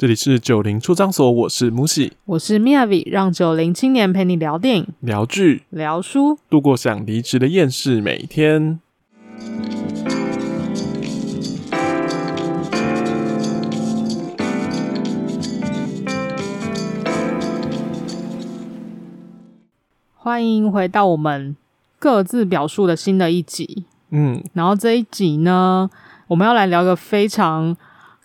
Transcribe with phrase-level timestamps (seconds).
[0.00, 8.80] 这里是九零出张所，我是木喜，我是 Miyavi，让九零青年陪你聊电影、聊剧、聊书，度过想离职的厌世每一天。
[20.14, 21.54] 欢迎回到我们
[21.98, 23.84] 各自表述的新的一集。
[24.08, 25.90] 嗯，然后这一集呢，
[26.28, 27.76] 我们要来聊个非常。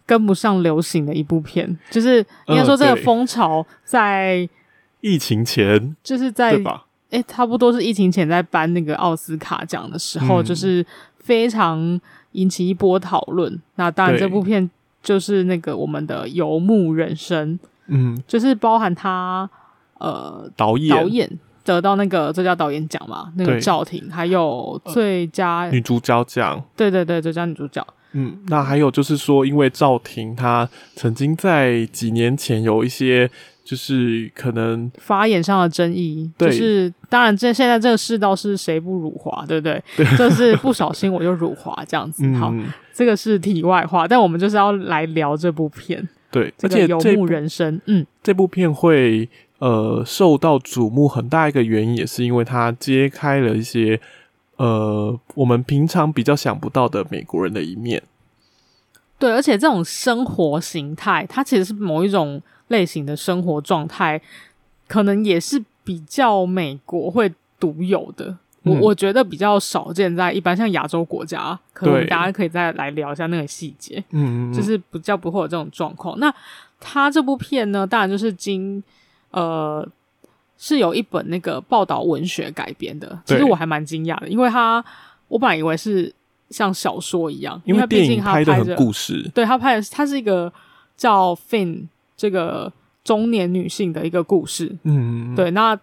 [0.06, 2.18] 跟不上流行的一部片，就是
[2.48, 4.48] 应该说这个风潮在
[5.02, 6.86] 疫情前，就是在对吧？
[7.12, 10.86] 诶，差不多是疫情前在颁那个奥斯卡奖的时候，就是
[11.20, 12.00] 非常
[12.34, 13.62] 引起一波讨论。
[13.76, 14.70] 那当然，这部片
[15.02, 19.50] 就是那个我们的《游牧人生》，嗯，就是包含他
[20.00, 20.90] 呃导演。
[20.90, 27.86] 导演得到那个最佳导演奖嘛，那个赵婷，还有最佳女主角奖，对对对，最佳女主角。
[28.18, 33.30] 嗯，那还有就是说，因为赵婷她曾经在几年前有一些
[33.66, 39.84] 就是可能发言上的争议，对就是当然这现在这个世道是谁不辱华，对不对？
[39.98, 42.24] 对，就是不小心我就辱华这样子。
[42.26, 42.54] 嗯、好，
[42.94, 46.08] 这个是题外话，但我们就是要来聊这部片。
[46.32, 49.28] 对，这个游牧人生，嗯，这部片会
[49.60, 54.00] 呃受到瞩目，很大一个原因也是因为它揭开了一些。
[54.58, 58.02] 呃，我们平常比较想不到的美国人的一面，
[59.20, 64.22] 对，而且这种生活形态，它其实是某一种类型的生活状态，
[64.88, 68.38] 可能也是比较美国会独有的。
[68.64, 74.04] 嗯、我我觉得比较少见在一般像亚洲国家，可能大家可以再来聊一下那个细节。
[74.12, 76.18] 嗯，就是比较不会有这种状况。
[76.20, 76.34] 那
[76.80, 78.82] 他这部片呢，当然就是经
[79.32, 79.86] 呃。
[80.58, 84.84] 是有一本那个报道文学改编的，其实我还蛮惊讶的，因为他
[85.28, 86.14] 我本来以为是
[86.50, 90.52] 像小说一样，因为毕竟他拍的故事，对他拍的，他是一个
[90.96, 92.72] 叫 Fin 这个
[93.04, 95.78] 中年女性的一个故事，嗯，对，那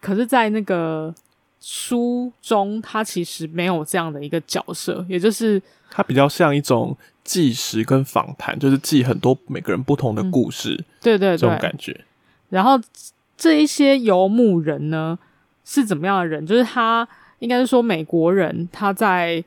[0.00, 1.12] 可是，在那个
[1.60, 5.60] 书中，他其实没有这样的一个角色，也就是
[5.90, 12.00] 他比较像一种纪实跟访谈，就是记很多每个人不同的故事，嗯、对，对对，这种感觉，
[12.48, 12.78] 然后。
[13.42, 15.18] 这一些游牧人呢，
[15.64, 16.46] 是怎么样的人？
[16.46, 17.08] 就是他
[17.40, 19.42] 应该是说美国人，他在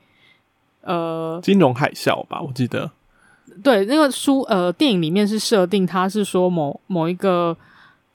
[0.82, 2.92] 呃金融海啸吧，我记得。
[3.64, 7.56] 对，那个书呃电影里面是设定他是说某某一个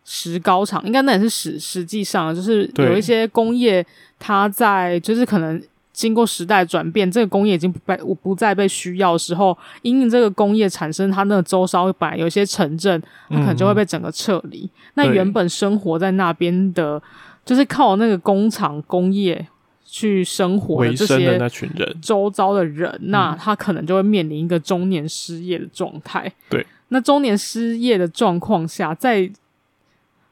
[0.04, 3.86] 石膏厂，应该那也是实实际上就是有一些工业，
[4.18, 5.62] 他在就是可能。
[6.00, 14.60] 经过时代转变，这个工业已经不被不再被需要的时候，因为这个工业产生，它那个周遭本来有一些城镇，它可能就会被整个撤离。
[14.62, 17.02] 嗯、那原本生活在那边的，
[17.44, 19.46] 就是靠那个工厂工业
[19.84, 26.32] 去生活的这些那群人，周遭的人，那他可能就会面临一个中年失业的状态。
[26.48, 29.30] 对，那中年失业的状况下，在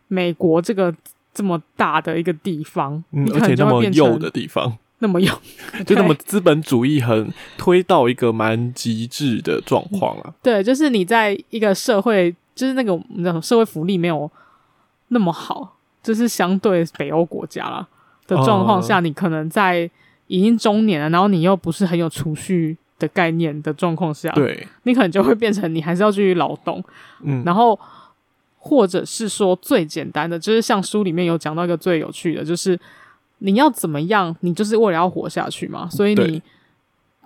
[0.07, 0.95] 美国这个
[1.35, 4.79] 这么大的一个地方，嗯，而且那么幼的地方。
[5.01, 5.33] 那么有，
[5.87, 10.35] 就那么资本主义很推到一个蛮极致的状况了。
[10.43, 13.01] 对，就是你在一个社会，就是那个
[13.41, 14.29] 社会福利没有
[15.09, 17.87] 那么好，就是相对北欧国家啦。
[18.27, 19.89] 的状况下，你可能在
[20.27, 26.83] 已经中年了，然后你又不是很有储蓄的概念的状况下，对，你可能就会变成你还是要继续劳动，
[27.23, 27.79] 嗯，然后
[28.59, 32.79] 或者是说最简单的，就是像书里面有讲到一个最有趣的，就是。
[33.39, 34.35] 你要怎么样？
[34.41, 35.89] 你就是为了要活下去嘛。
[35.89, 36.43] 所以你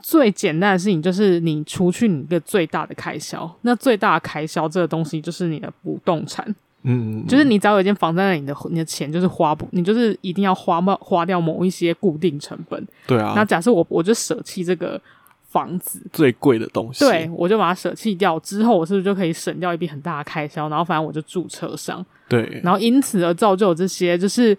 [0.03, 3.51] 最简单的事情就是你除去你的最大的开销。
[3.63, 6.45] 那最大的开销这个东西就是你的不动产。
[6.83, 12.85] 嗯，嗯，就是你只要有一间房在那里，你的你的钱就是花不，你就是一定要花花掉某一些固定成本。
[13.07, 13.35] 对啊。
[13.37, 15.01] 那假设我我就舍弃这个
[15.49, 20.69] 房子最贵的东西，对，我就把它舍弃掉之后，我是不是就可以省掉一笔很大的开销？
[20.69, 22.05] 然后反正我就住车上。
[22.29, 22.61] 对。
[22.65, 24.59] 然后因此而造就这些，就是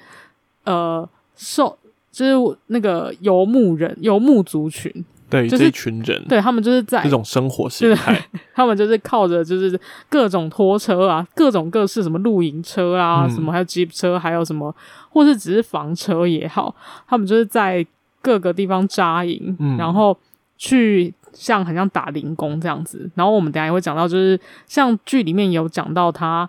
[0.63, 1.08] 呃。
[1.35, 1.77] 受
[2.11, 4.91] 就是那个游牧人、游牧族群，
[5.29, 8.23] 对，就是这群人，对他们就是在这种生活形态，
[8.53, 9.79] 他们就是靠着就是
[10.09, 14.74] 各种拖车啊，各种各式什么露营车啊，嗯、什么还有 Jeep 车，还有什么，
[15.09, 16.75] 或是只是房车也好，
[17.07, 17.83] 他们就是在
[18.21, 20.15] 各个地方扎营，嗯、然后
[20.57, 23.09] 去像很像打零工这样子。
[23.15, 26.47] 然后我们等一下也会讲到，就是像剧里面有讲到他。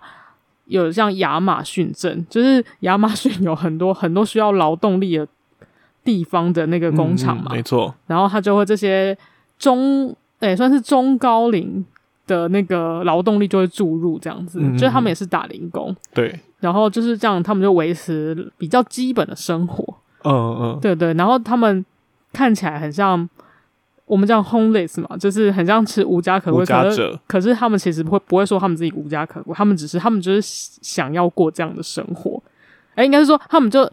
[0.65, 5.27] 有像亚马逊镇，就是亚马逊有很多很多需要劳动力的
[6.03, 7.93] 地方的那个工厂嘛，嗯、没错。
[8.07, 9.17] 然后他就会这些
[9.57, 10.09] 中，
[10.39, 11.85] 哎、欸，算是中高龄
[12.27, 16.39] 的那个劳动力就会注入这样子，嗯、就是他们也是打零工，对。
[16.59, 19.83] 然后就是这样，他们就维持比较基本的生活，
[20.23, 21.13] 嗯嗯，对对。
[21.13, 21.85] 然后他们
[22.33, 23.29] 看起来很像，
[24.05, 26.73] 我们叫 homeless 嘛，就是很像吃无家可归，者。
[26.75, 30.41] 可是，可是他们其实不会不会说他们自己无家可归，他们只是他们就是
[30.81, 32.41] 想要过这样的生活。
[32.91, 33.91] 哎、欸，应该是说他们就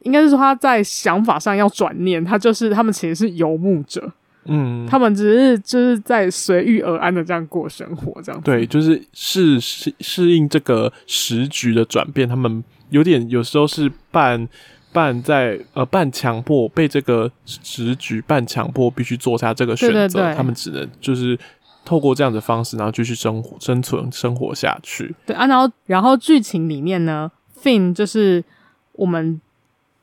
[0.00, 4.12] 应该是说他在想法上要转念，他就是他们其实是游牧者，
[4.46, 8.44] 嗯，他们只是就是在随遇而安的这样过生活，这样子。
[8.44, 14.48] 对，就是适适适应这个时局的转变，他们有点有时候是半。
[14.92, 21.38] 半在呃半强迫被这个时局半强迫必须做下这个选择，对对对，他们只能就是
[21.84, 25.14] 透过这样的方式，然后继续生活、生存、生活下去。
[25.24, 27.30] 对啊，然后然后剧情里面呢
[27.60, 28.44] ，Finn 就是
[28.92, 29.40] 我们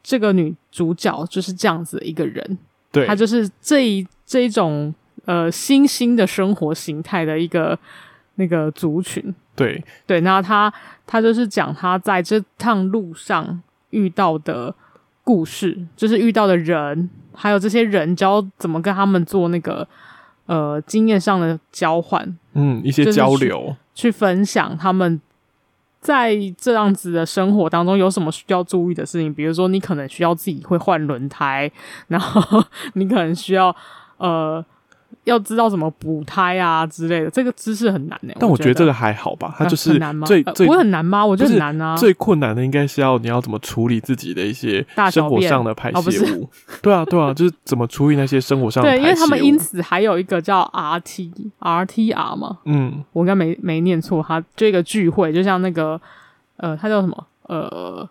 [0.01, 2.57] 这个女主角就是这样子的一个人，
[2.91, 4.93] 对，她就是这一这一种
[5.25, 7.77] 呃新兴的生活形态的一个
[8.35, 10.73] 那个族群，对对，然后她
[11.05, 13.61] 她就是讲她在这趟路上。
[13.91, 14.73] 遇到的
[15.23, 19.87] 故事，就是遇到的人，还有这些人教怎么跟他们做那个
[20.45, 25.19] 呃经验上的交换，嗯，一些交流，去，去分享他们
[25.99, 31.71] 在这样子的生活当中有什么需要注意的事情，比如说你可能需要自己会换轮胎，
[32.07, 32.63] 然后
[32.93, 33.75] 你可能需要
[34.17, 34.65] 呃。
[35.25, 38.33] 要知道怎么补胎啊之类的，这个知识很难呢。
[38.39, 41.25] 但我觉得这个还好吧，它就是最、呃、最不会很难吗？
[41.25, 41.95] 我觉得很难啊。
[41.95, 46.49] 最困难的应该是要你要怎么处理自己的一些生活上的排泄物。
[46.81, 49.03] 对啊，对啊，就是怎么处理那些生活上的排泄物。
[49.03, 52.59] 对，因为他们因此还有一个叫 R T R T R 嘛。
[52.65, 55.99] 嗯，我应该没没念错，他这个聚会就像那个
[56.57, 58.09] 呃，它叫什么呃。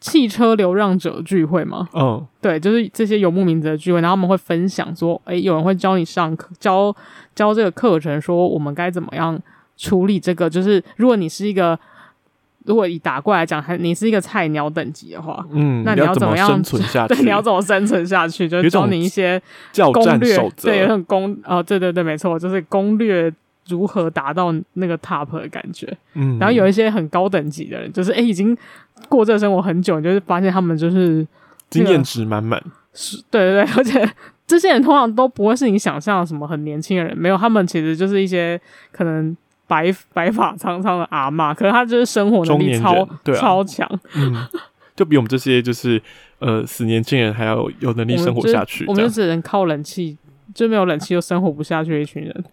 [0.00, 1.86] 汽车流浪者聚会吗？
[1.92, 6.94] 嗯、哦，对，就是这些游牧民族的聚会，然后他们会分享说，诶，有人会教你上课，教
[7.34, 9.38] 教这个课程，说我们该怎么样
[9.76, 10.48] 处理这个。
[10.48, 11.78] 就是如果你是一个，
[12.64, 17.14] 如果以打怪来讲，还你是一个菜鸟等级的话，嗯，那你要怎么样生存下去？
[17.14, 18.48] 对，你要怎么生存下去？
[18.48, 19.40] 就是教你一些
[19.92, 23.30] 攻略，对，有种攻，哦，对对对，没错，就是攻略。
[23.68, 25.86] 如何达到那个 top 的感觉？
[26.14, 28.56] 嗯，然后有一些很高等级的人，就是哎、欸，已经
[29.08, 31.26] 过这个生活很久，你就是发现他们就是
[31.68, 32.62] 经验值满满。
[32.92, 34.10] 是，对对对， 而且
[34.46, 38.60] 这些人通常都不会是你想象的什么很年轻的人，没有，他们其实就是一些
[38.90, 39.36] 可能
[39.68, 44.34] 白白发苍苍的阿嬷，可是他就是生活能力超、超强，嗯，
[44.96, 46.02] 就比我们这些就是
[46.40, 48.84] 呃死年轻人还要有能力生活下去。
[48.88, 50.18] 我们就只能靠冷气，
[50.52, 52.44] 就没有冷气就生活不下去的一群人。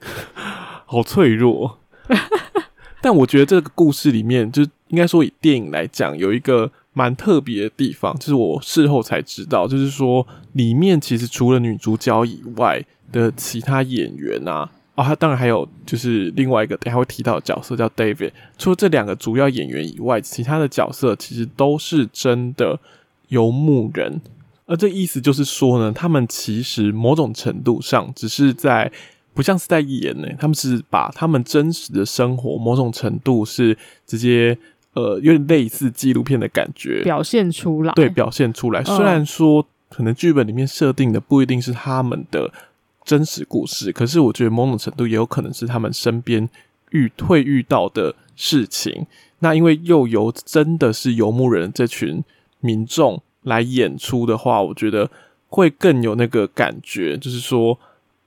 [0.89, 1.79] 好脆弱，
[3.03, 12.81] 但我觉得这个故事里面，就应该说以电影来讲，有一个蛮特别的地方，就是我事后才知道，就是说里面其实除了女主角以外
[13.11, 22.79] 的其他演员啊，哦，他当然还有就是另外一个等下会提到的角色叫 David，除了这两个主要演员以外，其他的角色其实都是真的
[23.27, 24.21] 游牧人，
[24.65, 28.89] 而这意思就是说呢，他们其实某种程度上只是在。
[29.37, 34.57] 不像是在演呢，他们是把他们真实的生活某种程度是直接
[34.93, 37.93] 呃，有点类似纪录片的感觉表现出来。
[37.93, 38.83] 对，表现出来。
[38.83, 42.51] 虽然说可能剧本里面设定的不一定是他们的
[43.05, 46.49] 真实故事，可是我觉得某种程度也有可能是他们身边
[46.89, 49.05] 遇会遇到的事情。
[49.39, 52.23] 那因为又由真的是游牧人这群
[52.59, 55.11] 民众来演出的话，我觉得
[55.47, 57.77] 会更有那个感觉，就是说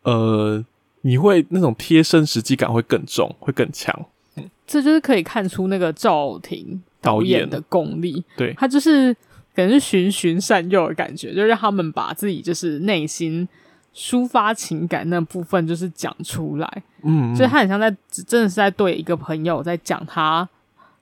[0.04, 0.64] 呃。
[1.02, 3.94] 你会那种贴身实际感会更重，会更强。
[4.36, 8.22] 嗯，这就是可以看出那个赵婷导演的功力。
[8.36, 9.14] 对，他就是
[9.54, 13.48] 可能是循循善诱的感觉，就让他们把自己就是内心
[13.94, 16.82] 抒发情感那部分就是讲出来。
[17.02, 17.90] 嗯，所以他很像在
[18.26, 20.46] 真的是在对一个朋友在讲他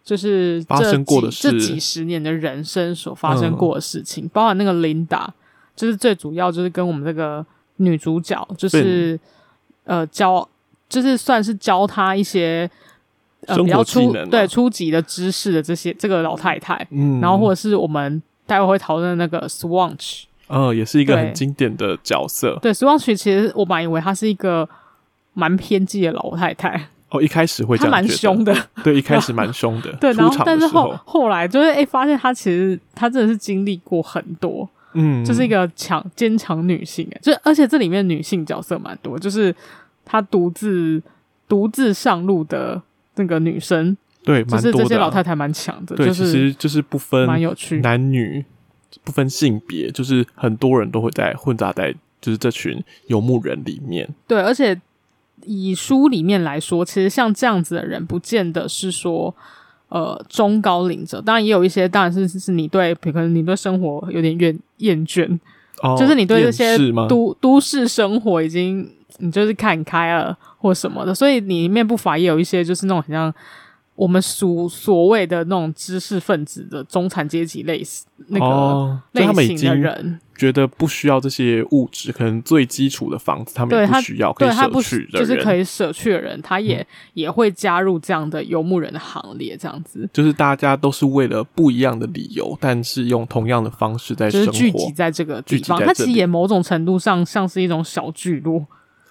[0.04, 5.34] 就是发生过的事，这几十年的人生所发生过的事情，嗯、包含那个琳达，
[5.74, 7.44] 就是最主要就是跟我们这个
[7.78, 9.18] 女主角就是。
[9.88, 10.46] 呃，教
[10.86, 12.70] 就是算是教他一些
[13.46, 22.58] 呃比较初对初级的知识的这些这个老太太，嗯，然后或者是我们待会会讨论的那个 Swanch，呃，也是一个很经典的角色。
[22.60, 24.68] 对，Swanch 其实我本来以为她是一个
[25.32, 26.88] 蛮偏激的老太太。
[27.08, 28.54] 哦，一开始会这样，她蛮凶的。
[28.84, 29.90] 对，一开始蛮凶的。
[29.96, 34.68] 对，然后但是后后来就是哎、欸，发现她其实她真的是经历过很多。
[34.94, 39.54] 嗯，就是一个强坚强女性，就而且这里面女性角色蛮多，就是
[40.04, 41.02] 她独自
[41.46, 42.80] 独自上路的
[43.16, 48.44] 那个女生，对，就是这些老太太蛮强的，对，就是其实就是不分蛮有趣，男女
[49.04, 54.08] 不分性别，就是很多人都会在混杂在就是这群游牧人里面。
[54.26, 54.80] 对，而且
[55.44, 59.34] 以书里面来说，其实像这样子的人，不见得是说。
[59.88, 65.38] 呃，中高龄者，当然也有一些，当然是是你对，可能你对生活有点厌厌倦，
[65.82, 66.76] 哦，就是你对这些
[67.08, 73.32] 都都市生活已经你就是看开了或什么的，所以里面不乏也有一些就是那种很像。
[73.98, 98.64] 我们所所谓的那种知识分子的中产阶级类似那个类型的人，觉得不需要这些物质，可能最基础的房子他们也不需要，可以舍去的人，就是可以舍去的人，他也、嗯、也会加入这样的游牧人的行列，这样子，就是大家都是为了不一样的理由，但是用同样的方式在生活，就是聚集在这个地方，它其实也某种程度上像是一种小聚落，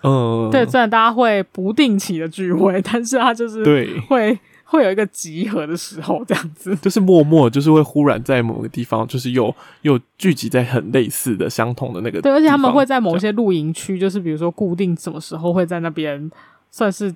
[0.04, 4.00] 嗯，对，虽然大家会不定期的聚会，但是他就是对。
[4.08, 4.40] 会。
[4.70, 12.20] 会有一个集合的时候，这样子就是默默，就是会忽然在某个地方，就是又又聚集在很类似的、相同的那个。
[12.20, 16.30] 对，而且他们会在某些露营区，就是比如说固定什么时候会在那边，
[16.70, 17.16] 算是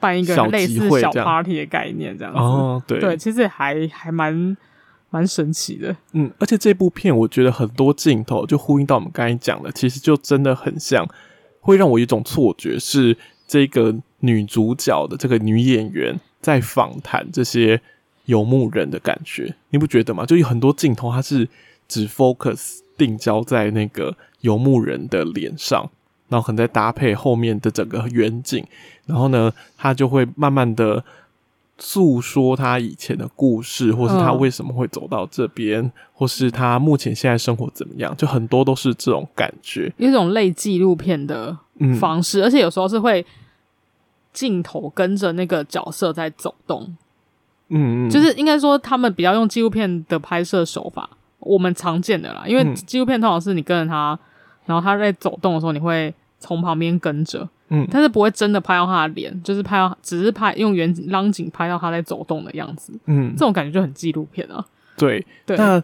[0.00, 2.40] 办一个类似小 party 的概念，这样子。
[2.40, 4.56] 哦，对对，其实还还蛮
[5.10, 5.94] 蛮神奇的。
[6.12, 11.06] 嗯，而且这部片我觉得很多镜头就呼应到我们刚才讲的，其实就真的很像，
[11.60, 13.14] 会让我有一种错觉，是
[13.46, 16.18] 这个女主角的这个女演员。
[16.46, 17.80] 在访谈这些
[18.26, 20.24] 游牧人的感觉，你不觉得吗？
[20.24, 21.48] 就有很多镜头，它是
[21.88, 25.90] 只 focus 定焦在那个游牧人的脸上，
[26.28, 28.64] 然后可能再搭配后面的整个远景，
[29.06, 31.04] 然后呢，他就会慢慢的
[31.78, 41.58] 诉说他以前的故事，或是他为什么会走到这边，嗯、或是他目前现在生活怎么样，就很多都是这种感觉，有一种类纪录片的
[41.98, 43.26] 方式，嗯、而且有时候是会。
[44.36, 46.94] 镜头跟着那个角色在走动，
[47.70, 52.44] 嗯，就是应该说他们比较用纪录片的拍摄手法，我们常见的啦。
[52.46, 54.18] 因为纪录片通常是你跟着他，
[54.66, 64.62] 然后他在走动的时候，你会从旁边跟着，嗯，但是不会真的拍到他的脸，就是拍到只是拍用远景、浪景拍到他在走动的样子，嗯，这种感觉就很纪录片啊。
[64.98, 65.56] 对，对。
[65.56, 65.82] 那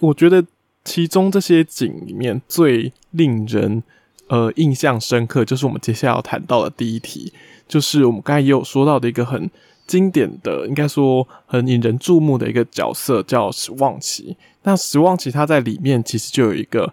[0.00, 0.44] 我觉得
[0.84, 3.82] 其中这些景里面最令人
[4.28, 7.32] 呃印象深刻，就是我们接下来要谈到的第一题。
[7.68, 9.50] 就是我们刚才也有说到的一个很
[9.86, 14.36] 经典的，应该说很引人注目的一个角色，叫史旺奇。
[14.62, 16.92] 那史旺奇他在里面其实就有一个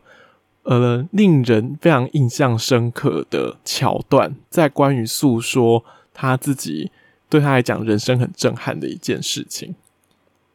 [0.64, 6.92] 呃令人非常印象深刻的桥段，在关于诉说他自己
[7.30, 9.76] 对他来讲人生很震撼的一件事情。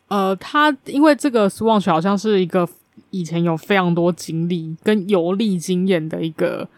[0.09, 2.69] 呃，他因为这个史旺奇好像是一个
[3.11, 6.69] 以前有非常多经历跟游历经验的一个。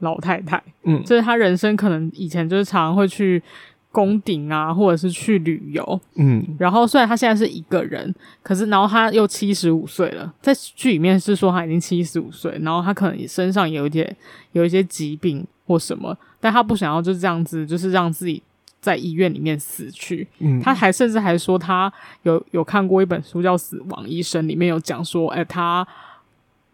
[0.00, 3.42] 老太太，嗯，就是她人生可能以前就是常常会去
[3.90, 14.14] 宫顶啊，或者是去旅游，嗯，然后虽然她现在是一个人，可是然后她又七十五岁了，在剧里面是说她已经七十五岁，然后她可能身上有一点
[14.52, 18.42] 有一些疾病或什么，但她不想要就这样子，就是让自己
[18.80, 21.90] 在医院里面死去，嗯，他还甚至还说他
[22.24, 25.86] 有有看过一本书叫《死亡医生》，里面有讲说，哎，她。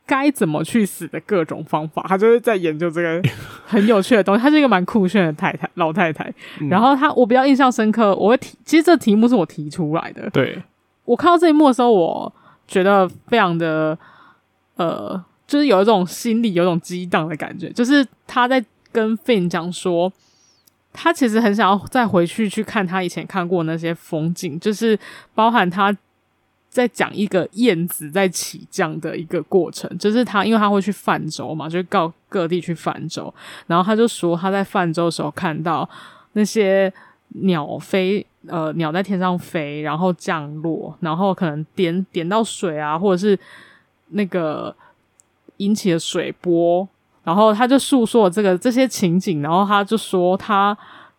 [0.04, 3.22] 该怎么去死的各种方法，他就是在研究这个
[3.64, 4.42] 很有趣的东西。
[4.42, 6.24] 他是一个蛮酷炫的太太，老太太。
[6.60, 8.14] 嗯、然后他，我比较印象深刻。
[8.16, 10.28] 我会提，其实这题目是我提出来的。
[10.30, 10.60] 对，
[11.04, 12.32] 我看到这一幕的时候，我
[12.66, 13.96] 觉得非常的，
[14.76, 17.70] 呃，就是有一种心里有一种激荡的感觉。
[17.70, 20.12] 就是他在跟 Finn 讲说，
[20.92, 24.98] 他其实很想要再回去去看他以前看过那些风景，就是
[25.34, 25.96] 包含他。
[26.72, 33.32] 在讲一个燕子在起降的一个过程，就是他，因为他会去泛舟嘛，就告各地去泛舟，
[33.66, 35.86] 然后他就说他在泛舟的时候看到
[36.32, 36.90] 那些
[37.42, 43.38] 鸟飞，呃，鸟在天上飞，然后降落，然后可能点点到水啊，或者是
[44.12, 44.74] 那个
[45.58, 46.88] 引起了水波，
[47.22, 50.74] 然后他就诉说这个这些情景，然后他就说他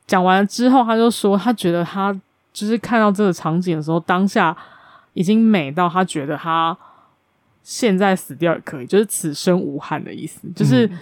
[0.07, 2.11] 讲完了之后，他就说他觉得他
[2.51, 4.57] 就是看到这个场景的时候，当下。
[5.13, 6.77] 已经美到他觉得他
[7.63, 10.41] 现在死掉也可以，就是此生无憾的意思。
[10.55, 10.97] 就是、嗯、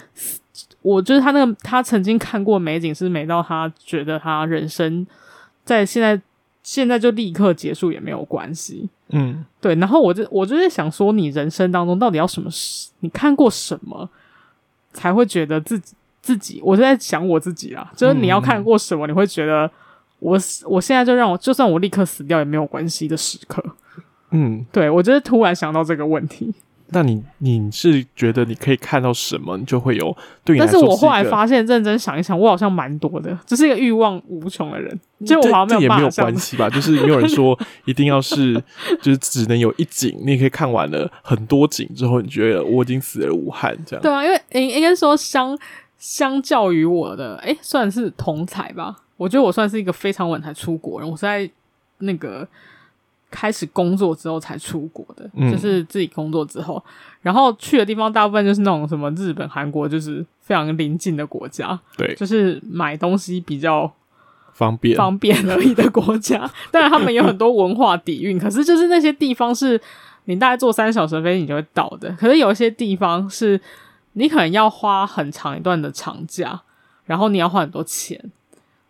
[0.82, 5.06] 我就是他那个他曾经看过美景是美到他觉得他人生
[5.64, 6.20] 在现在
[6.62, 8.88] 现在就立刻结束也没有关系。
[9.08, 9.74] 嗯，对。
[9.74, 12.90] 然后我就我就在想说，你人生当中到底要什么事？
[13.00, 14.08] 你看过什么
[14.92, 16.60] 才会觉得自己自己？
[16.62, 19.68] 我就在想我自己啦，就是你要看过什么，你会觉得
[20.20, 23.62] 我我现在就让我就算我立刻死掉也没有关系的时刻。
[24.32, 26.52] 嗯，对，我就是突然想到这个问题。
[26.94, 30.66] 那你你是觉得你可以看到什么，你就会有对你是？
[30.66, 35.00] 但是我后来发现，认真想一想，我好像蛮多的，只是一个欲望无穷的人。
[35.24, 36.68] 就我好像没有也没有关系吧？
[36.68, 38.62] 就是没有人说一定要是，
[39.00, 44.02] 就是只能有一景，你也可以看完了很多景之后，你觉得我已经死而无憾这样。
[44.02, 45.58] 对啊，因为应应该说相
[45.96, 48.96] 相较于我的，诶，算是同才吧。
[49.16, 51.50] 我觉得我算是一个非常晚才出国人，我是在
[52.00, 52.46] 那个。
[53.32, 56.80] 开始工作之后才出国的，嗯、就是自己工作之后，
[57.22, 63.90] 然后去的地方大部分就是那种什么日本、韩国，就是非常邻近的国家，对，就是买东西比较
[64.52, 66.38] 方便方便而已的国家。
[66.70, 69.80] 当然，他们有很多文化底蕴，可是就是那些地方是
[70.26, 72.14] 你大概坐三小时的飞机你就会到的。
[72.18, 73.58] 可是有一些地方是
[74.12, 76.60] 你可能要花很长一段的长假，
[77.06, 78.30] 然后你要花很多钱。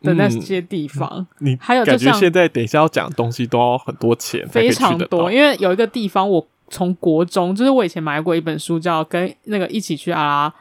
[0.03, 1.09] 的那些地方，
[1.41, 5.31] 嗯、你还有感觉现在等一下要讲的东西都要很多钱，非常多。
[5.33, 10.55] 因为有一个地方，我从国中就是我以前买过一本书，叫《跟那个一起去阿拉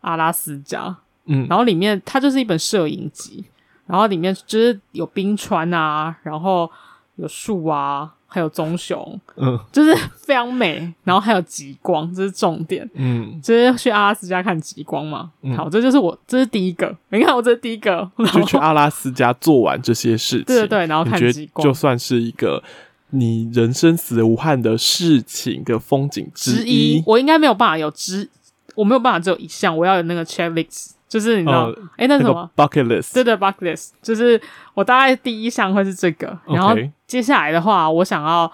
[0.00, 0.84] 阿拉斯加》，
[1.26, 3.44] 嗯，然后里面它就是一本摄影集，
[3.86, 6.70] 然后里面就是有冰川啊，然后
[7.16, 8.12] 有树啊。
[8.36, 15.30] 还有棕熊，嗯，就是非常美，然后还有极光，这是重点，嗯，就是去阿拉斯加看极光嘛。
[15.40, 16.94] 嗯、好，这就是我，这是第一个。
[17.08, 22.62] 你看，我这是第一个，就去阿拉斯加做完这些事情，对对对，然后看极光，就算是一个
[23.08, 26.54] 你人生死而无憾的事情的风景之一。
[26.56, 28.28] 之一我应该没有办法有之，
[28.74, 30.90] 我没有办法只有一项，我要有那个 checklist。
[31.08, 33.14] 就是你知道，哎、呃，那什么？bucket list？
[33.14, 34.40] 对对，bucket list，就是
[34.74, 38.50] 我大概第一项会是这个，然后接下来的话，我想要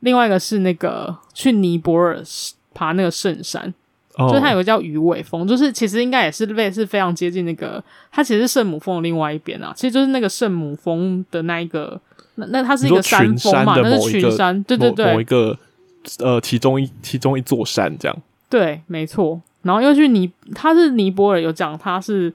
[0.00, 2.22] 另外一个是那个去尼泊尔
[2.72, 3.74] 爬那个圣山，
[4.16, 7.82] 哦、就是它有个叫鱼尾峰，就是其实应该也是类似非常接近那个，
[8.12, 12.00] 它其实是圣母峰的另外一边啊，其实就是那个圣母峰的那一个，
[12.36, 15.58] 那那它是一个山峰嘛，那是群山，对对对，某一个
[16.20, 18.16] 呃其中一其中一座山这样，
[18.48, 19.40] 对，没错。
[19.66, 22.32] 然后又去尼，他是尼泊尔有讲，他是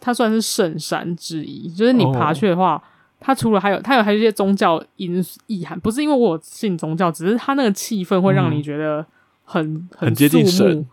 [0.00, 1.68] 他算是圣山之一。
[1.68, 2.82] 就是你爬去的话，
[3.20, 9.04] 他、哦、除了还有他有还有一些宗教因意涵，不是因为我信宗教，只是他那个气氛会让你觉得
[9.44, 10.86] 很、嗯、很，很接近神。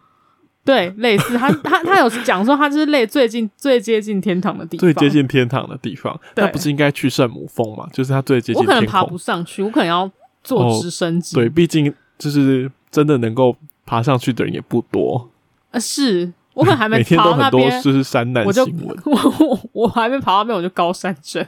[0.66, 6.20] 对，类似他他他有讲说，他就是类最近最接近天堂的地方，最接近天堂的地方。
[6.36, 7.88] 那不是应该去圣母峰吗？
[7.94, 8.62] 就是他最接近。
[8.62, 10.12] 我可能爬不上去，我可能要
[10.44, 11.40] 坐直升机、哦。
[11.40, 13.56] 对，毕竟就是真的能够
[13.86, 15.30] 爬上去的人也不多。
[15.72, 18.98] 呃，是我可能还没 爬到那边，就是山难新闻。
[19.06, 21.46] 我我我还没爬到那边，我就高山症。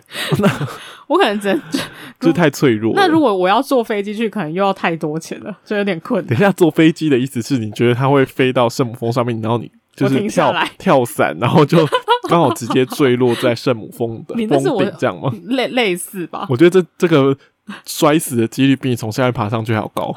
[1.08, 1.60] 我可能真
[2.20, 2.94] 就 太脆弱。
[2.96, 6.28] 那如果我要坐飞机去，可能又要太多钱了，所以有点困难。
[6.28, 11.88] 等一下，坐飞机的意思是你觉得它会飞到圣母峰上面，然后你就是跳跳伞，然后就
[12.30, 15.34] 刚好直接坠落在圣母峰的峰顶，这样吗？
[15.46, 16.46] 类类似吧。
[16.50, 17.36] 我觉得这这个。
[17.86, 20.16] 摔死的几率比你从下面爬上去还要高，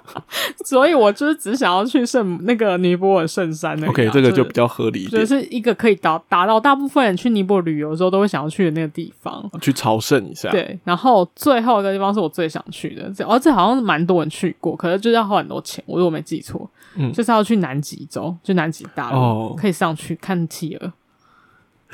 [0.64, 3.92] 所以我就是只想要去圣那个尼泊尔圣山那个。
[3.92, 10.50] OK，这个就比较合理一点，就是一个可以达达到大部分人去尼泊尔旅游的时候都会想要去的那个地方，去朝圣一下。
[10.50, 20.92] 对，然后最后一个地方是我最想去的，这而且好像蛮多人去过，可是就是要花很多钱，我如果没记错，嗯，就是要去南极洲，就南极大陆，哦，可以上去看企鹅。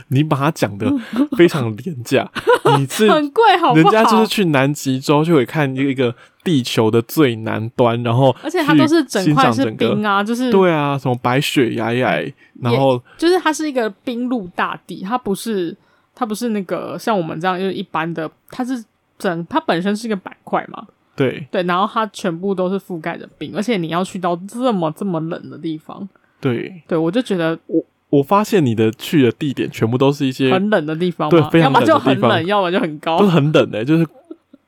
[0.09, 0.87] 你把它讲的
[1.37, 2.31] 非常廉价，
[2.79, 3.75] 你是 很贵，好不好？
[3.75, 15.77] 人家就是去南极洲就会看一个地球的最南端，然后而且它都是整块是冰啊，就是对啊，什么白雪皑皑，然后就是它是一个冰陆大地，它不是
[16.15, 18.85] 它不是那个像我们这样就是一般的，它是
[19.19, 20.85] 整它本身是一个板块嘛，
[21.15, 26.09] 对对，然后它全部都是覆盖着冰，而且你要去到这么这么冷的地方，
[26.41, 27.85] 对对，我就觉得我。
[28.13, 34.07] 我发现你的去的地点全部都是一些很冷的地方，对，非常冷的地方，要么就很冷，要么就很高，都是很冷的、欸，就是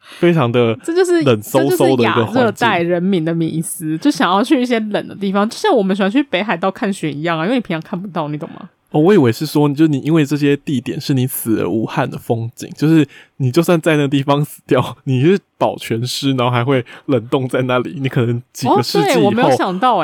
[0.01, 8.71] 非常的，这就是冷飕飕的一个亚热带人民的迷思，就想要去一些冷的地方，就像我们喜欢去北海道看雪一样啊，因为你平常看不到，你懂吗？
[8.95, 13.05] 哦，我以为是说，就是你因为这些地点是你死而无憾的风景，就是
[13.39, 19.33] 你就算在那个地方死掉， 你是保全尸，然后还会冷冻在那里，你可能几个世纪以后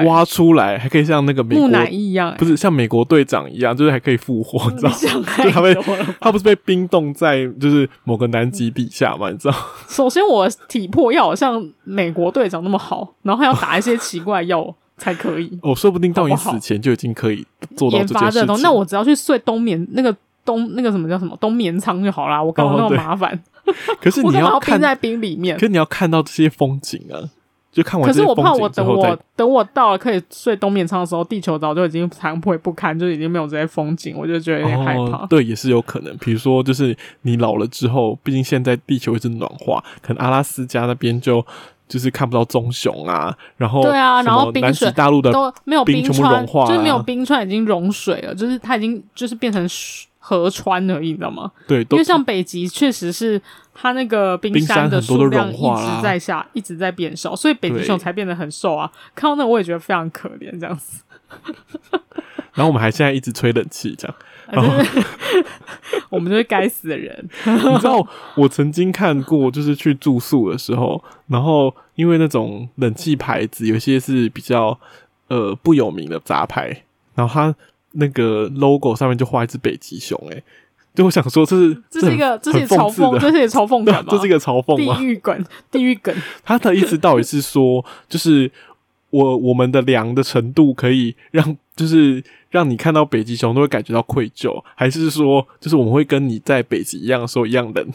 [0.04, 5.26] 挖出来，还可以像那个木乃伊一样，不是像美国队长一样，就是还可以复活，你知道吗？
[5.44, 5.72] 就他被
[6.20, 9.30] 他不是被冰冻在就是某个南极底下嘛？
[9.30, 9.54] 你知道？
[9.88, 14.74] 首先，我体魄要像美国队长那么好，然后还要打一些奇怪药。
[15.00, 18.62] 才可以哦，说不定到你死前就已经可以做到这件事情。
[18.62, 22.40] 那我只要去睡冬眠那个冬那个什么叫什么冬眠舱就好啦。
[22.40, 23.42] 我干嘛那么麻烦？
[24.00, 27.16] 可是你要冰在冰里面，可是你要看到这些风景啊，
[27.72, 28.06] 就看完。
[28.06, 35.24] 可是我怕我等我等我到了可以睡冬眠舱的时候，地球早就已经残破不堪，就已经没有这些风景，我就觉得有点害怕。
[35.26, 36.14] 对，也是有可能。
[36.18, 41.46] 比如说，就是你老了之后，毕竟现在地球一直暖化，可能阿拉斯加那边就。
[41.90, 49.68] 就是看不到棕熊啊，然后对啊，然后南极大陆的都没有冰川融化，就是没有冰川已经融水了，就是它已经就是变成
[50.20, 51.50] 河川而已，你知道吗？
[51.66, 53.42] 对，因为像北极确实是
[53.74, 58.88] 它那个冰山的数量一直在下，一直在变少，所以北极熊才变得很瘦啊。
[59.16, 61.02] 看到那我也觉得非常可怜，这样子。
[62.54, 64.16] 然后我们还现在一直吹冷气，这样
[64.54, 65.02] 然后
[66.08, 67.28] 我们就是该死的人。
[67.44, 74.78] 你知道我曾经看过，就是去住宿的时候，然后因为那种冷气牌子有些是比较
[75.28, 76.84] 呃不有名的杂牌，
[77.14, 77.54] 然后它
[77.92, 80.42] 那个 logo 上面就画一只北极熊，哎，
[80.94, 83.84] 就我想说这是这是一个这是嘲讽，这是一个嘲讽？
[84.08, 84.96] 这是一个嘲讽吗？
[84.98, 86.14] 地狱梗，地狱梗。
[86.44, 88.50] 他的意思到底是说，就是。
[89.12, 97.92] 我我们的凉的程度可以让，就是让你看到北极熊都会感觉到愧疚，还是说，就是我们会跟你在北极一样说一样冷？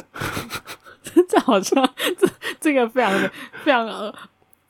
[1.30, 1.88] 这好像
[2.18, 2.28] 这
[2.60, 3.32] 这个非常的
[3.64, 4.14] 非常恶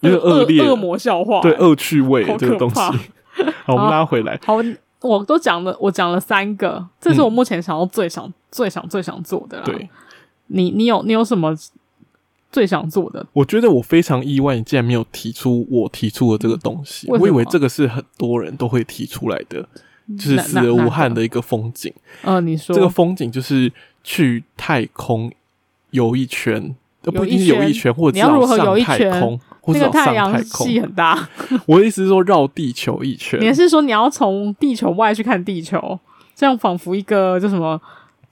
[0.02, 2.76] 恶劣恶魔笑话，对恶趣味这个东西。
[2.76, 2.94] 好，
[3.74, 4.40] 我们拉回来。
[4.44, 4.56] 好，
[5.02, 9.62] 我都讲了，我讲了三个，这是我目前想要最想、嗯、最想最想做的。
[9.62, 9.90] 对，
[10.48, 11.56] 你你有你有什么？
[12.56, 17.06] 最想做的，我觉得我非常意外，你竟然没有提出我提出的这个东西。
[17.10, 19.68] 我以为这个是很多人都会提出来的，
[20.18, 21.92] 就是死而无憾的一个风景。
[22.22, 23.70] 呃，你说这个风景就是
[24.06, 25.30] 去太空
[25.90, 30.42] 游一圈，不一定是游一圈，或者要上太空，或者上太阳。
[30.42, 31.28] 系很大。
[31.68, 33.38] 我的意思是说绕地球一圈。
[33.42, 36.00] 你是说你要从地球外去看地球，
[36.34, 37.82] 这样仿佛一个叫什么？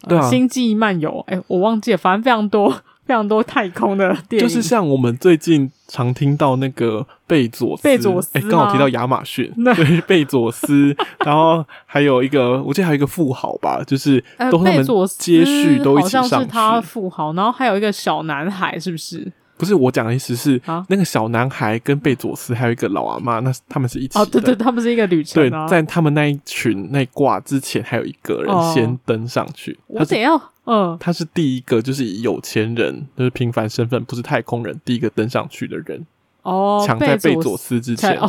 [0.07, 1.21] 对啊，星际漫游。
[1.27, 2.73] 哎，我忘记了，反正非常多。
[3.05, 14.85] 非常多太空的电影，就是像我们最近常听到那个贝佐斯，贝佐斯，哎，刚好提到亚马逊，对，贝佐斯， 然后还有一个，我记得还有一个富豪吧，就是都他们
[15.17, 19.31] 接续都一起上去，好像是他富豪，然后还有一个小男孩，是不是？
[19.55, 24.19] 不是我讲的意思是，啊、那个小男孩跟贝佐斯还有一个老阿妈，那他们是一起的。
[24.19, 25.67] 哦，对对，他们是一个旅程、啊。
[25.67, 29.71] 对，在他们那一群那挂之前，还有一个人先登上去。
[29.87, 30.41] 哦、我怎样？
[30.65, 36.05] 嗯，他是第一个，就是以有钱人，就是平凡身份，不是太空人，第一个登上去的人。
[36.43, 38.17] 哦，抢在贝佐斯之前。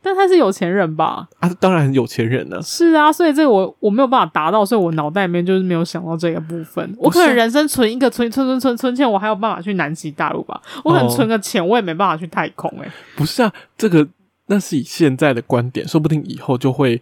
[0.00, 1.28] 但他是有钱人吧？
[1.40, 2.62] 啊，当然有钱人了。
[2.62, 6.94] 是啊，所以这个我我没有办法达到，所以我脑袋里面就是没有想到这个部分。
[6.96, 10.60] 我可能人生存一个存存存存存钱，我还有办法去南极大陆吧？
[10.84, 12.84] 我可能存个钱，我也没办法去太空、欸。
[12.84, 14.06] 哎、哦，不是啊，这个。
[14.50, 17.00] 那是以现在的观点，说不定以后就会，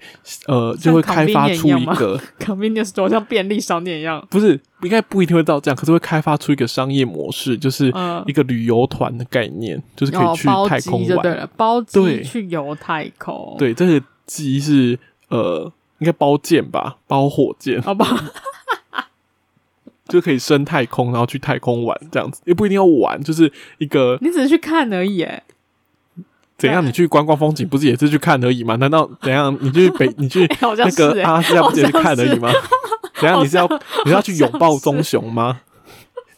[0.48, 4.26] 呃，就会开发出一个 convenience store，像便利商店一样。
[4.28, 7.87] 不是，应该不一定会到这样，可是会开发出一个商业模式，就是
[8.26, 13.54] 一个旅游团的概念，嗯、就是可以去太空玩，对了，包机去游太空。
[13.56, 18.32] 对，这个机是呃，应该包舰吧，包火箭，好吧，
[20.09, 25.44] 就可以升太空，然后去太空玩这样子，也不一定要玩，就是一个，你只是去看而已，哎。
[26.58, 26.84] 怎样？
[26.84, 28.76] 你去观光风景不是也是去看而已吗？
[28.76, 29.56] 难道怎样？
[29.60, 32.50] 你去北， 你去那个阿拉斯加不是也是看而已吗？
[33.20, 33.42] 怎样？
[33.42, 33.66] 你是要
[34.04, 35.60] 你是要去拥抱棕熊吗？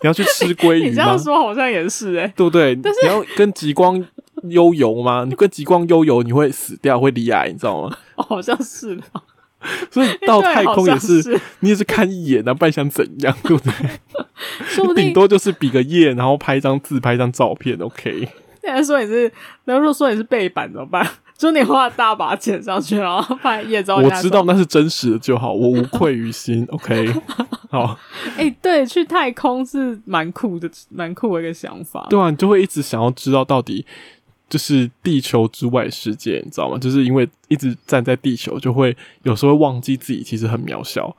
[0.00, 0.88] 你要去吃鲑鱼吗？
[0.90, 2.74] 你这样说好像也是哎，对不对？
[2.76, 4.02] 但是你要跟极光
[4.44, 5.24] 悠游吗？
[5.28, 7.96] 你跟极光悠游你会死掉，会离癌，你知道吗？
[8.16, 8.98] 好像是。
[9.90, 14.94] 所以到太空也是，你也是看一眼，然后不然想怎样，对不对？
[14.94, 18.28] 顶多就是比个耶，然后拍一张自拍一张照片，OK。
[18.62, 19.32] 现在说你是，
[19.64, 21.06] 然后说你是背板怎么办？
[21.38, 23.96] 就你花大把钱上去，然后拍夜照。
[23.98, 26.66] 我知道那是真实的就好，我无愧于心。
[26.70, 27.14] OK，
[27.70, 27.96] 好。
[28.36, 32.04] 哎、欸，对，去太空是蛮酷的，蛮酷的一个想法。
[32.10, 33.86] 对啊，你就会一直想要知道到底
[34.48, 36.76] 就是地球之外世界，你知道吗？
[36.76, 41.14] 就是因为一直站在地球，就会有时候会忘记自己其实很渺小，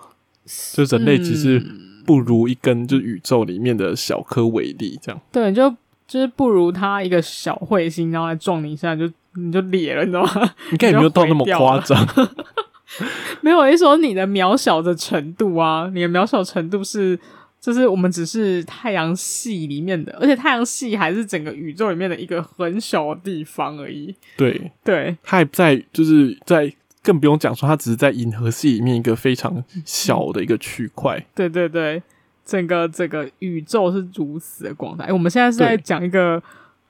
[0.73, 1.65] 就人类其实
[2.05, 5.21] 不如一根就宇宙里面的小颗微粒这样。
[5.31, 5.73] 对，就。
[6.09, 10.51] 就是不如他一个小彗星，然后来撞你一下，就你就裂了，你知道吗？
[10.71, 11.97] 你看有没有到那么夸张？
[13.41, 17.17] 没有，我是说你的渺小的程度啊，你的渺小程度是，
[17.61, 24.15] 就是我们只是太阳系里面的，而且太阳系还是整个宇宙里面的一个很小的地方而已。
[24.35, 31.23] 对对，它还在，就是在更不用讲说，它只是在银河系里面一个非常小的一个区块。
[31.35, 32.01] 对对对。
[32.49, 35.05] 整个这个宇宙是如此的广大。
[35.05, 36.41] 哎，我们现在是在讲一个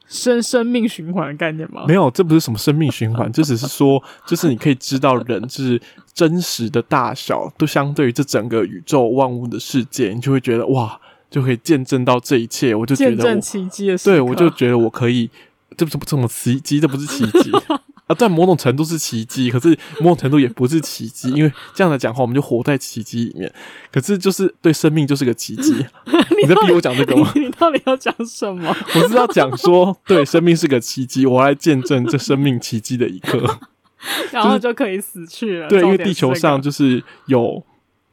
[0.07, 1.83] 生生命循环的概念吗？
[1.85, 5.81] 没有，这不是什么生命循环，这只是说，就是你可以知道人是
[6.13, 10.97] 真实的大小，都相对于这整个宇宙万物的世界，你就会觉得哇，
[11.29, 12.73] 就可以见证到这一切。
[12.73, 15.29] 我就觉得见证奇迹的对，我就觉得我可以，
[15.75, 17.51] 这不是这么奇迹，这不是奇迹。
[18.09, 19.69] 啊，在某种程度是奇迹，可是
[19.99, 23.53] 某种程度也不是奇迹，因为这样的讲话，我们就活在奇迹里面。
[23.91, 25.71] 可是，就是对生命就是个奇迹。
[26.41, 27.31] 你在逼我讲这个吗？
[27.35, 28.75] 你到底要讲什么？
[28.95, 33.59] 我是要讲说，对，生命是个奇迹，我来见证这生命奇迹的一刻，
[34.33, 35.67] 然后就可以死去了。
[35.69, 37.63] 对，因为地球上就是有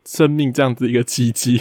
[0.04, 1.58] 生命这样子一个奇迹。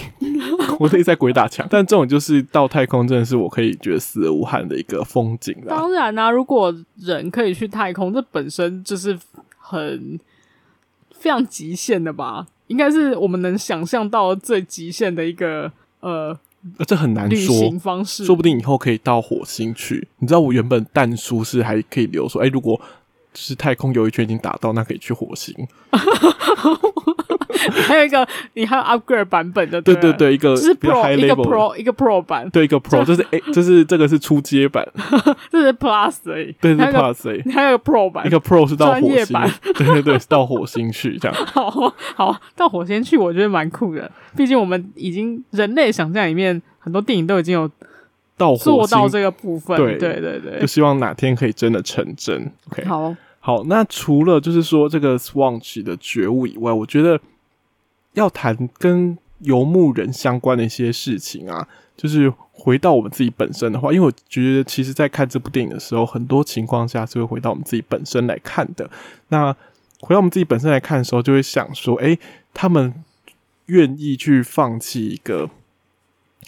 [0.80, 5.56] 我可以在鬼打墙，但这种就是到太空，真的是我可以觉得死而无憾的一个风景。
[5.68, 9.18] 当然啦、啊，如果人可以去太空，这本身就是
[9.58, 10.20] 很
[11.12, 12.48] 非常极限的吧？
[12.68, 16.36] 应该是我们能想象到最极限的一个呃，
[16.88, 17.56] 这很难说。
[17.56, 20.08] 行方式，说不定以后可以到火星去。
[20.18, 22.80] 你知道我原本但书是还可以留说，哎、欸，如果
[23.34, 25.54] 是太空游一圈已经打到，那可以去火星。
[27.88, 34.88] 还有一个，你还有 upgrade 版本的，对对对，一个就是 pro 一个 pro 一个 pro 版，对一个 pro，就是哎，就是这个是初阶版，
[35.52, 39.34] 这是 plus 而已，对是 plus 而已，你还有个 pro 版，一个 pro 是到火星。
[39.34, 41.46] 版，对 对对，到火星去这样。
[41.46, 44.10] 好好到火星去，我觉得蛮酷的。
[44.36, 47.70] 毕竟我们已经人类想象里面很多电影都已经有
[48.38, 52.52] 到做到这个部分，对对对对，就希望哪天可以真的成真。
[52.72, 53.16] OK，好。
[53.40, 57.20] 好，那除了就是说这个 Swanch 的觉悟以外，我觉得。
[58.16, 68.90] 要谈跟游牧人相关的一些事情啊，就是回到我们自己本身的话，因为我觉得其实，在看这部电影的时候，很多情况下是会回到我们自己本身来看的。
[69.28, 69.56] 那
[70.00, 72.18] 回到我们自己本身来看的时候，就会想说，诶，
[72.54, 73.04] 他们
[73.68, 75.50] 愿意去放弃一个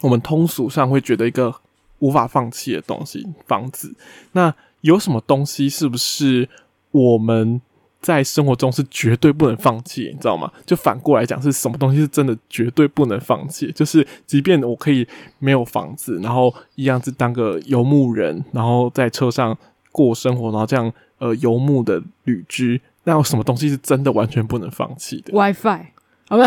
[0.00, 1.54] 我们通俗上会觉得一个
[1.98, 3.94] 无法放弃的东西——房子。
[4.32, 6.48] 那有什么东西是不是
[6.90, 7.60] 我们？
[8.00, 10.50] 在生活中是绝对不能放弃，你知道吗？
[10.64, 13.72] 就反过来讲，是什么东西是真的绝对不能放弃？
[13.72, 15.06] 就是即便我可以
[15.38, 19.56] 没有房子，然后一样是当个游牧人，然后在车上
[19.90, 25.86] 过生活，然后这样呃游牧的旅居，那有什么东西是真的完全不能放弃的？WiFi，
[26.30, 26.42] 好不？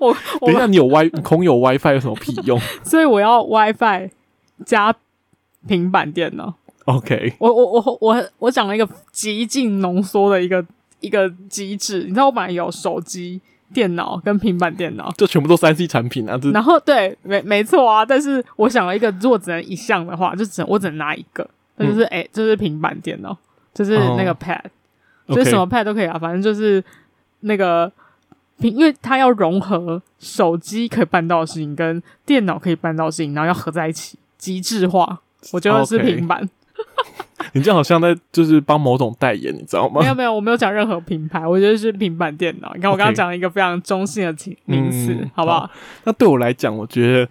[0.00, 2.60] 我等一下，你有 Wi 空有 WiFi 有什么屁用？
[2.84, 4.10] 所以我要 WiFi
[4.66, 4.94] 加
[5.66, 6.54] 平板电脑。
[6.88, 10.64] OK，我我我我我讲了一个极尽浓缩的一个
[11.00, 13.38] 一个机制，你知道我本来有手机、
[13.74, 16.40] 电脑跟平板电脑，这全部都三 C 产品啊。
[16.50, 18.06] 然后对，没没错啊。
[18.06, 21.46] 但是我想了一个，如果只能一项的话，就只能我只能拿一个，
[21.76, 23.36] 那就是哎、就是平板电脑，
[23.74, 24.62] 就是那个 Pad，、
[25.26, 26.18] 哦、就是什么 Pad 都可以啊。
[26.18, 26.82] 反正就是
[27.40, 27.92] 那个
[28.58, 35.20] 平，因为它要融合手机可以办到的事情跟电脑可以办到的事情，然后要合在一起，极致化。
[35.52, 36.48] 我觉得是平板。
[37.54, 40.00] 你这样好像在就是帮某种代言，你知道吗？
[40.00, 42.72] 没有没有，我没有讲任何品牌，我觉得是平板电脑。
[42.74, 45.70] 你看我刚刚讲了一个非常中性的词名词，嗯、好不好，好？
[46.04, 47.24] 那对我来讲，我觉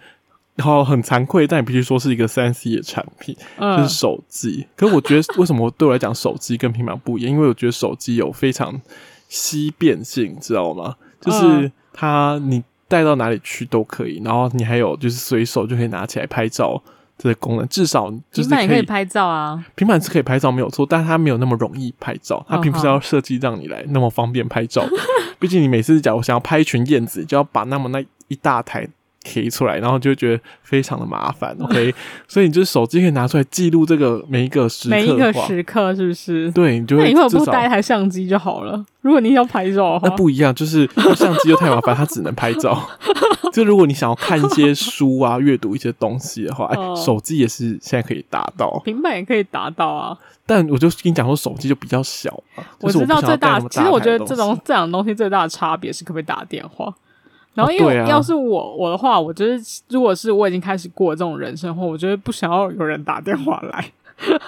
[0.55, 4.65] 得好很惭愧，但也必须说是一个三 C 的产品，嗯、就是手机。
[4.75, 7.31] 可是我觉得为什么对我来讲手机跟平板不一样？
[7.31, 8.81] 因为我觉得手机有非常
[9.27, 10.95] 稀便性，你知道吗？
[11.19, 16.81] 就是它你带到哪里去都可以，然后你还有就是随手就可以拿起来拍照。
[17.17, 24.85] 这些功能至少就是平板也可以拍照啊，平板是可以拍照没有错，但是它没有那么容易拍照，它并不是要设计让你来那么方便拍照。
[25.39, 28.87] 毕竟你每次假如想要拍一群燕子，就要把那么那一大台。
[29.27, 31.55] 贴出来，然后就会觉得非常的麻烦。
[31.59, 31.93] OK，
[32.27, 36.49] 所以你就是手机可以拿出来记录这个每一个时刻，每一个时刻是不是？
[36.51, 37.03] 对，你就会。
[37.03, 38.83] 那以后不带一台相机就好了。
[39.01, 42.81] 如果你要拍照的话，那不一样，就是 相机又太麻烦，它只能拍照。
[43.53, 50.17] 就如果你想要看一些书啊，阅读一些东西的话，哎，手机也是现在可以达到，平板也可以达到啊。
[50.45, 52.63] 但我就跟你讲说，手机就比较小嘛。
[52.81, 56.93] 我知道最大，其实我觉得这种这两个东西最大的差别是可不可以打电话。
[57.57, 63.91] 然后，因为要是我、我的话，我觉得如果是我已经开始过这种人生后，我觉得不想要有人打电话来。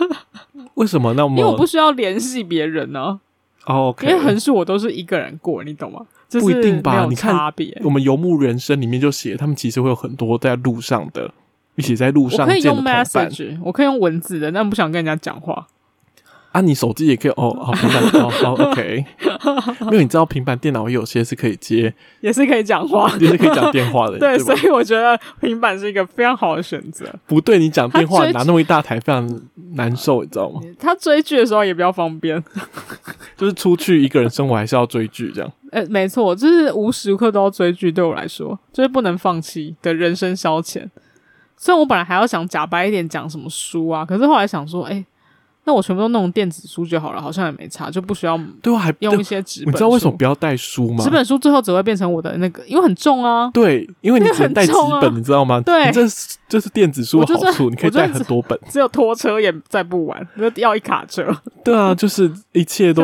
[0.76, 1.14] 为什么？
[1.16, 1.38] 那么？
[1.38, 3.20] 因为我不需要联系别人呢、啊。
[3.66, 6.02] 哦因为横竖我都是一个人过，你懂吗？
[6.32, 7.08] 不一定吧？
[7.10, 7.36] 你看，
[7.84, 11.32] 我们游牧人生里面就写，他们其实会有很多在路上的，
[11.76, 12.54] 一起在路上见的。
[12.54, 15.68] 我可以用 message，我可以用文字的，但不想跟人家讲话。
[16.52, 19.06] 啊，你手机也可以哦，好 平板哦，好 OK。
[19.82, 24.18] 因为你知道平板电脑有些是可以接，也是可以讲话，也是可以讲电话的。
[24.20, 24.38] 对？
[24.40, 27.06] 所以我觉得平板是一个非常好的选择。
[27.28, 29.42] 不对，你讲电话拿那么一大台非常
[29.74, 30.60] 难受，你知道吗？
[30.80, 32.44] 他追剧的时候也比较方便，
[33.38, 35.52] 就是出去一个人生活还是要追剧这样。
[35.72, 40.88] 呃，没错，就是无时无刻都要追剧，对我来说就是不能放弃的人生消遣。
[41.56, 45.06] 虽然我本来还要想假白一点讲什么书啊，可是后来想说，哎、欸。
[45.70, 49.72] 那我全部都弄电子书就好了，好像也没差，就不需要对我还用一些纸本。
[49.72, 51.04] 你知道为什么不要带书吗？
[51.04, 53.52] 纸本书最后只会变成我的那个，因为很重啊。
[53.54, 55.62] 对，因为你只能带纸本，你知道吗？
[55.62, 58.60] 对，这是这是电子书的好处，你可以带很多本。
[58.68, 61.24] 只有拖车也载不完，要一卡车。
[61.64, 63.04] 对啊，就是一切都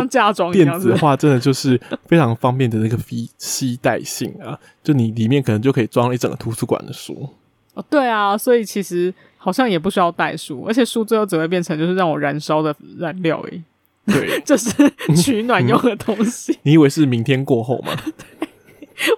[0.52, 4.58] 电子化，真的就是非常方便的那个携携带性啊！
[4.84, 7.30] 就你里面可能就可以装一整个图书馆的书。
[7.76, 13.62] 哦，对啊，所以其实好像也不需要带书，而且书最后只会变成就是让我燃烧的燃料而已。
[14.08, 14.72] 对， 就是
[15.16, 16.58] 取暖用的东西。
[16.64, 17.92] 你以为是明天过后吗？
[18.40, 18.48] 对，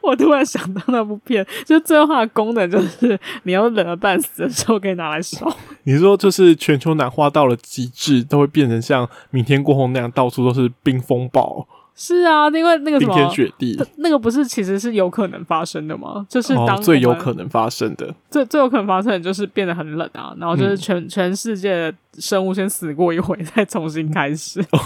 [0.02, 5.56] 我突然想到那部片，就最后它的功能就是你要冷了半死的时候可以拿来烧。
[5.84, 11.68] 你说就是全球暖化到了极致，都会变成像明天过后那样，到处都是冰风暴。
[12.00, 16.24] 是啊，因为那个什么冰天雪地，那个不是其实是有可能发生的吗？
[16.30, 24.80] 就是当、哦、最有可能发生的，最最有可能发生的就是变得很冷啊，然后就是全、嗯、全世界的生物先死过一回，再重新开始，哦、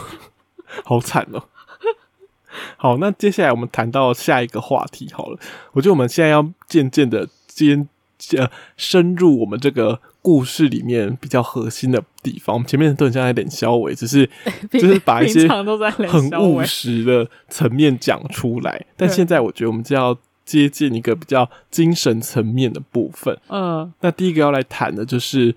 [0.85, 1.43] 好惨哦。
[2.77, 5.37] 好，那接下来我们谈到下一个话题好了，
[5.73, 7.89] 我觉得我们现在要渐渐的渐
[8.37, 9.99] 呃深入我们这个。
[10.21, 14.29] 故事里面比较核心的地方，我们前面都很像在脸消委，只是
[14.71, 18.85] 就是把一些很务实的层面讲出来。
[18.95, 23.35] 但现在我觉得我们就要接近一个比较精神层面的部分。
[23.49, 25.55] 嗯，那第一个要来谈的就是，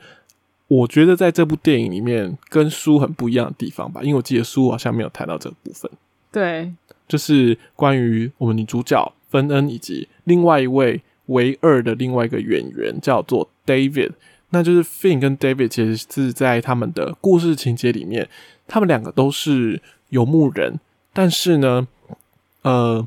[0.66, 5.90] 我觉得在这部电影里面跟书很不一样的地方吧，因为我记得书好像没有谈到这个部分。
[6.33, 6.72] 对，
[7.07, 14.12] 就是关于我们女主角芬恩以及另外一位唯二的另外一个演员叫做 David。
[14.55, 18.29] 那就是 Finn 跟 David 其实是在他们的故事情节里面，
[18.69, 20.79] 他们两个都是游牧人，
[21.12, 21.88] 但是呢，
[22.62, 23.05] 呃，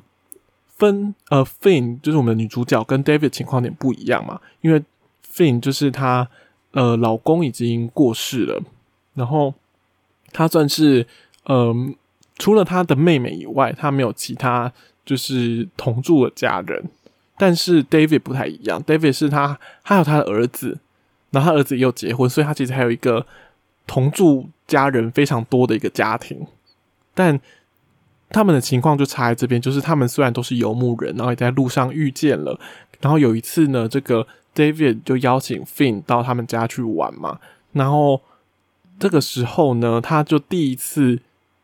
[0.75, 4.83] 分呃 Finn 就是我们的女主角跟 David 情况点不一样嘛，因为
[5.25, 6.27] Finn 就是她
[6.71, 8.61] 呃老公已经过世了，
[9.13, 9.53] 然后
[10.33, 11.07] 她算是
[11.45, 11.73] 呃
[12.37, 14.73] 除了她的妹妹以外，她没有其他
[15.05, 16.89] 就是同住的家人，
[17.37, 20.79] 但是 David 不太一样，David 是他还有他的儿子。
[21.31, 23.25] 然后他儿子也有结婚，所以他其实还有一个
[23.85, 26.47] 同住家人非常多的一个家庭，
[27.13, 27.39] 但
[28.29, 32.57] 他们的情况就差在这边，就是他们虽然都是游牧人，然后也在路上遇见了，
[33.01, 37.39] 然后有一次呢，这个 David 就邀请 Finn 到他们家去玩嘛，
[37.73, 38.21] 然后
[38.97, 41.19] 这个时候呢，他就第一次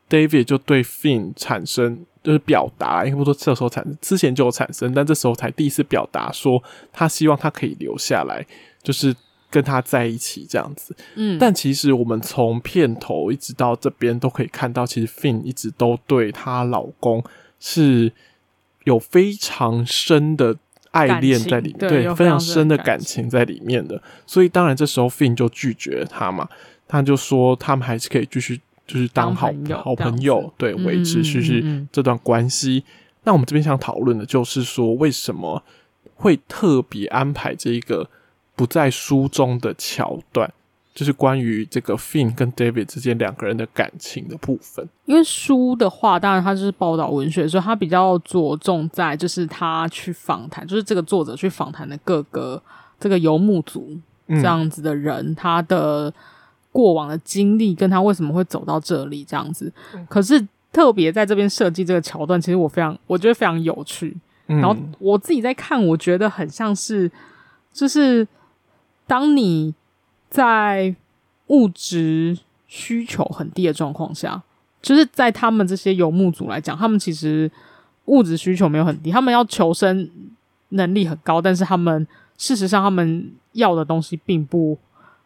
[0.09, 8.45] David 就对 Finn 产生就是表达，应该不说这时候产生，之前就有产生，但这时候才第一次表达说他希望他可以留下来，
[8.81, 9.15] 就是。
[9.53, 17.23] 跟他在一起这样子，嗯，但其实我们从片头一直到这边都可以看到，其实 Finn 一直都对她老公
[17.59, 18.11] 是
[18.85, 20.57] 有非常深的
[20.89, 24.01] 爱恋在里面，对，对非常深的感情在里面的。
[24.25, 26.49] 所以当然这时候 Finn 就拒绝他嘛，
[26.87, 32.77] 他就说他们还是可以继续就是当好好朋友，对，维持继续这段关系。
[32.77, 35.61] 嗯嗯嗯嗯，那我们这边想讨论的就是说，为什么
[36.15, 38.09] 会特别安排这一个？
[38.55, 40.51] 不在书中的桥段，
[40.93, 44.87] 就是关于这个 Finn 跟 David 之间两个人的感情的部分。
[45.05, 52.61] 因为书的话，当然它就是报道文学，所以它比较着重在就是他去访谈，就是这个作者去访谈的各个
[52.99, 56.13] 这个游牧族这样子的人，嗯、他的
[56.71, 59.73] 过往的经历，跟他为什么会走到这里这样子。
[60.07, 64.15] 可是特别在这边设计这个桥段，其实我非常我觉得非常有趣。
[64.45, 67.11] 嗯、然后我自己在看，我觉得很像是
[67.73, 68.27] 就是。
[69.05, 69.73] 当你
[70.29, 70.95] 在
[71.47, 72.37] 物质
[72.67, 74.41] 需求很低的状况下，
[74.81, 77.51] 就是在他们这些游牧族来讲，他们其实
[78.05, 80.09] 物质需求没有很低，他们要求生
[80.69, 84.77] 能力很高，但是他们事实上他们要的东西并不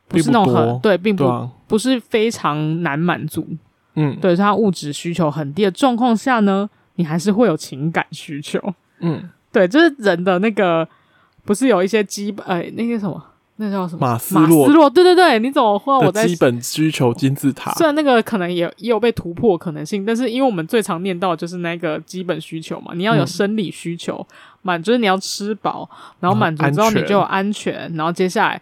[0.07, 3.47] 不是那种很对，并不、啊、不是非常难满足。
[3.93, 8.61] 嗯，对，他物质需求很低的状况下呢，你还是会有情感需求。
[8.99, 10.87] 嗯，对，就是人的那个
[11.45, 13.23] 不是有一些基本呃那些什么。
[13.59, 14.01] 那叫什么？
[14.01, 17.71] 马斯洛，马斯洛，对对对，你怎么会我在基本需求金字塔？
[17.73, 24.25] 虽然那个可能也也有被突破可能性，但是因为我们最常念到就是那个基本需求嘛，你要有生理需求
[24.61, 25.89] 满足，嗯、就是你要吃饱，
[26.19, 28.61] 然后满足之后你就有安全，嗯、然后接下来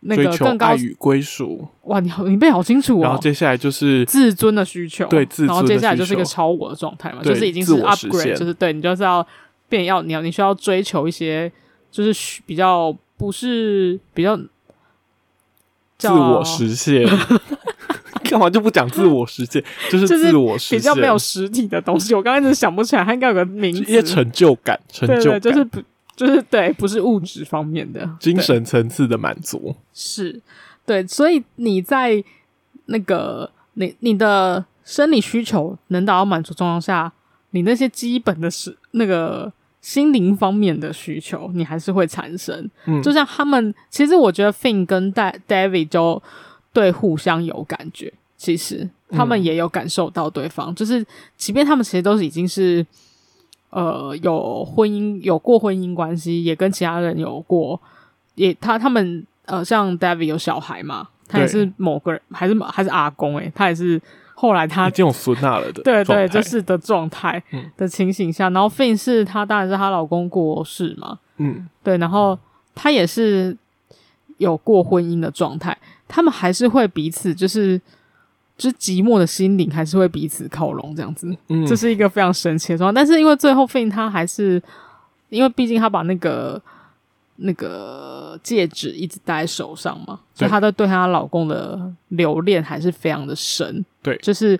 [0.00, 1.66] 那个更高爱与归属。
[1.84, 3.02] 哇，你好，你背好清楚哦。
[3.02, 5.48] 然后接下来就是自尊的需求，对，自尊。
[5.48, 9.26] 然后接下来就是一个超我的状态嘛，就是已经是 upgrade，就是对你就是要
[9.70, 11.50] 变要你要你需要追求一些
[11.90, 14.40] 就是比较不是比较。
[15.98, 17.04] 自我实现，
[18.30, 19.60] 干嘛就不讲自我实现？
[19.90, 22.14] 就是自我实现，比较没有实体的东西。
[22.14, 25.82] 我刚刚一直想不起来，它应该有个名字，一些成就感，成就感，就是不，
[26.14, 29.74] 就是对，不是物质方面的，精神层次的满足。
[29.92, 30.40] 是，
[30.86, 32.22] 对，所以你在
[32.86, 37.12] 那个你你的生理需求能达到满足状况下，
[37.50, 39.52] 你那些基本的是那个。
[39.88, 42.70] 心灵方面的需求，你还是会产生。
[42.84, 46.22] 嗯，就像他们，其实我觉得 Finn 跟 David 就
[46.74, 48.12] 对互相有感觉。
[48.36, 51.02] 其实他们也有感受到对方，嗯、就是
[51.38, 52.86] 即便他们其实都是已经是
[53.70, 57.80] 呃有婚姻、有过婚姻关系，也跟其他人有过，
[58.34, 63.98] 也他他们呃像 David 有小孩嘛，他也是某个人，还是还是阿公诶、欸，他也是。
[64.40, 67.42] 后来他已经有孙娜了的，对对，就是的状态
[67.76, 72.38] 的情形下，嗯、然后 Finn 是她当然是她老公过世嘛，嗯，对，然后
[72.72, 73.56] 她也是
[74.36, 75.76] 有过婚姻的状态，
[76.06, 77.76] 他们还是会彼此就是
[78.56, 81.36] 就是寂寞的心灵还是会彼此靠拢这样子。
[81.48, 83.00] 嗯，这是一个非常神奇的状态。
[83.00, 84.62] 但是因为最后 Finn 他还是，
[85.30, 86.62] 因为毕竟他把那个
[87.40, 93.84] 那个戒指一直戴在手上嘛，所以她的对她老公的留恋还是非常的深。
[94.08, 94.58] 对，就是。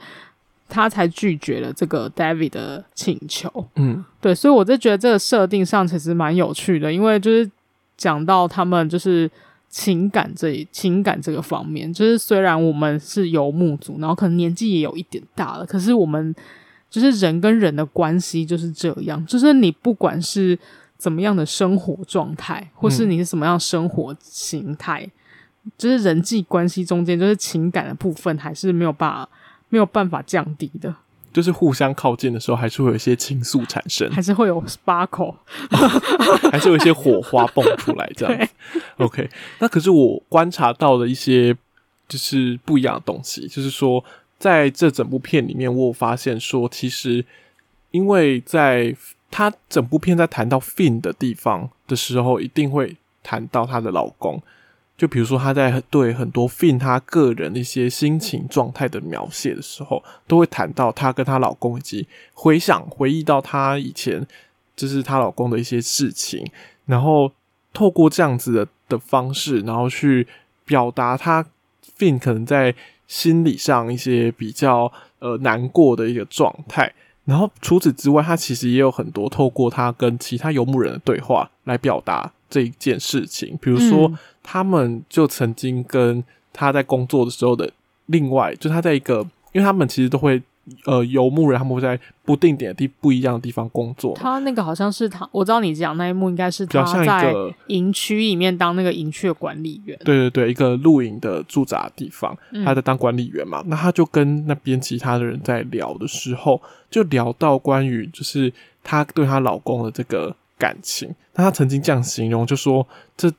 [0.71, 3.51] 他才拒绝了这个 David 的请求。
[3.77, 7.51] 嗯，对，所以我就觉得这个设定上其实蛮有趣的，因为就是
[7.97, 9.31] 讲到他们就是
[9.71, 16.35] 情感这一情感这个方面，就是虽然我们是游牧族，然后可能年纪也有一点大了，可是我们
[16.91, 20.59] 就是人跟人的关系就是这样，就是你不管是
[20.99, 25.11] 怎么样的生活状态，或是你是什么样生活形态，
[25.65, 29.27] 嗯、就是人际关系中间就是情感的部分还是没有办法。
[29.69, 30.95] 没有办法降低的，
[31.33, 35.35] 就是互相靠近的时候，还是会有一些情愫产生，还是会有 sparkle，
[36.51, 38.83] 还是有一些火花蹦出来这样 子。
[38.99, 41.55] OK，那可是我观察到的一些
[42.09, 44.03] 就是不一样的东西，就是说
[44.39, 47.25] 在这整部片里面，我有发现说，其实
[47.91, 48.97] 因为在
[49.31, 54.43] 他整部片在谈到 Finn 的地方的时候，一定会谈到她的老公。
[54.99, 64.27] 就比如说，她在对很多 Finn 她个人的一些心情状态的描写的时候，都会谈到她跟她老公，以及回想回忆到她以前
[64.75, 66.45] 就是她老公的一些事情，
[66.87, 67.31] 然后
[67.73, 70.27] 透过这样子的的方式，然后去
[70.65, 71.47] 表达她
[71.97, 72.75] Fin 可能在
[73.07, 76.93] 心理上一些比较呃难过的一个状态。
[77.29, 84.09] 然后除此之外，他其实也有很多透过他跟其他游牧人的对话来表达这一件事情，比如说。
[84.09, 84.19] 嗯
[84.51, 86.25] 他们就曾经跟
[86.55, 87.71] 他在工作的时候的
[88.07, 89.19] 另外，就他在一个，
[89.53, 90.43] 因为他们其实都会
[90.85, 94.15] 呃游牧人，他们会在不定点的地不一样的地方工作。
[94.15, 97.35] 他那个好像是他，我知道你讲那一幕应该是他在
[97.69, 99.99] 营区里面当那个营区的管理员。
[100.05, 103.61] 对对对，一个露营的驻扎地方，他在当管理员嘛。
[103.65, 106.61] 嗯、那他就跟那边其他的人在聊的时候，
[106.91, 108.53] 就聊到关于就是
[108.83, 111.15] 他对她老公的这个感情。
[111.35, 113.33] 那他曾经这样形容，就说这。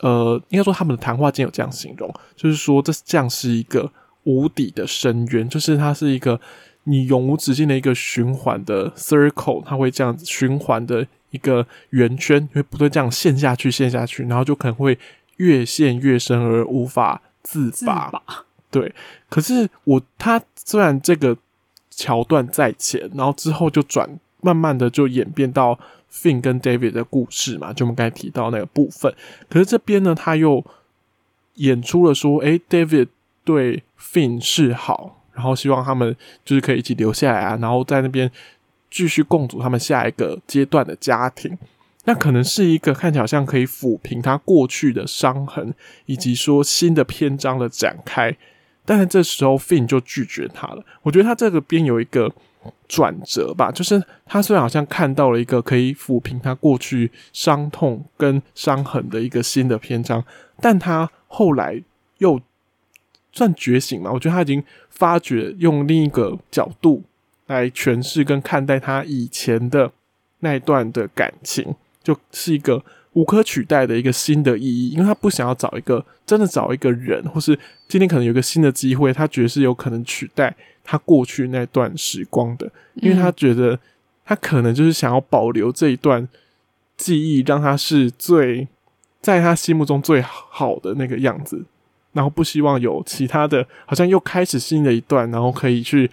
[0.00, 3.90] 呃，应该说他们的谈话间有这样形容，就是说这这样是一个
[4.24, 6.40] 无底的深渊，就是它是一个
[6.84, 14.98] 你永无止境的一个循环的 circle，它会这样循环的一个圆圈，会不断这样陷下去，陷下去，然后就可能会
[15.36, 18.06] 越陷越深而无法自拔。
[18.06, 18.22] 自拔。
[18.70, 18.94] 对，
[19.28, 21.36] 可是我他虽然这个
[21.90, 25.78] 桥段在前，然后之后就转，慢慢的就演变到。
[26.10, 29.14] Finn 跟 David 的故事嘛，就我们刚才提到那个部分。
[29.50, 30.64] 可是这边呢，他又
[31.56, 33.08] 演出了说，诶、欸、David
[33.48, 38.30] 对 Finn 示好，然后希望他们就是可以一起留下来啊，然后在那边
[38.90, 41.56] 继续共组他们下一个阶段的家庭。
[42.04, 45.72] 那可能是一个看起来好像可以抚平他过去的伤痕，
[46.04, 48.36] 以及说新的篇章的展开。
[48.84, 50.84] 但是这时候 Fin 就拒绝他了。
[51.02, 52.30] 我觉得他这个边有一个。
[52.88, 60.22] 转折吧，就是他虽然好像看到了一个可以抚平他过去伤痛跟伤痕的一个新的篇章，
[60.60, 61.80] 但他后来
[62.18, 62.38] 又
[63.38, 64.10] 算觉醒嘛？
[64.12, 67.02] 我觉得他已经发觉用另一个角度
[67.46, 69.90] 来诠释跟看待他以前的
[70.40, 72.82] 那一段的感情，就是一个
[73.12, 80.54] 无可取代的一个新的意义，因为他不想要找一个真的找一个人，或是今天可能有一个新的机会，他觉得是有可能取代。
[80.90, 83.78] 他过去那段时光的，因为他觉得
[84.24, 86.26] 他可能就是想要保留这一段
[86.96, 88.66] 记忆，让他是最
[89.20, 91.62] 在他心目中最好的那个样子，
[92.12, 96.10] 然后不希望有其他的，好像又开始新的一段，然后可以去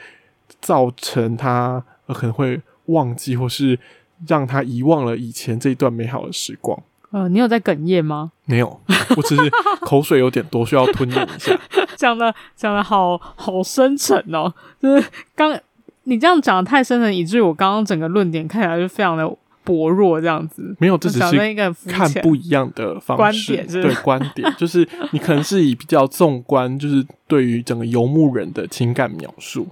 [0.62, 3.80] 造成他可能会忘记，或是
[4.28, 6.78] 让他遗忘了以前这一段美好的时光。
[7.12, 8.32] 呃，你有在哽咽吗？
[8.46, 8.82] 没有，
[9.16, 9.50] 我只是
[9.82, 11.58] 口水有点多，需要吞咽一下。
[11.96, 15.58] 讲的讲的好好深沉哦，就是刚
[16.04, 19.26] 你这样讲的太深沉，以至于我刚刚整个论点看起来就非常的
[19.66, 20.74] 薄弱，这样子。
[20.80, 23.57] 没有，这只是看不一样的方式？
[23.68, 29.68] 对，观点 就是你可能是以比较纵观，就是对于整个游牧人的情感描述，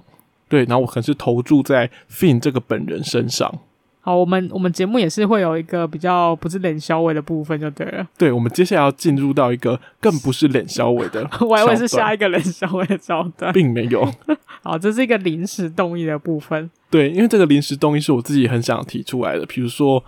[0.48, 3.60] 对，然后我可能是投注在 Finn 这个本人身上。
[4.06, 8.06] 好，我们我们节目也是会有一个比较不是冷消尾的部分，就对了。
[8.18, 14.06] 对，我们接下来要进入到一个更不是冷消尾的， 我还以为是下一个冷消尾的桥段，并没有。
[14.62, 16.70] 好，这是一个临时动议的部分。
[16.90, 19.46] 对，因为这个临时动议是我自己很想提出来的。
[19.46, 20.04] 比如说，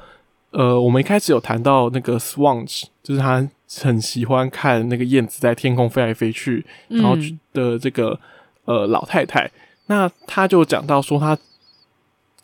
[0.51, 3.49] 呃，我们一开始有谈到那个 Swanch，就是他
[3.81, 7.17] 很喜欢看那个燕子在天空飞来飞去，然后
[7.55, 8.21] 的这个、
[8.67, 9.51] 嗯、呃老太太，
[9.87, 11.39] 那他就讲到说他。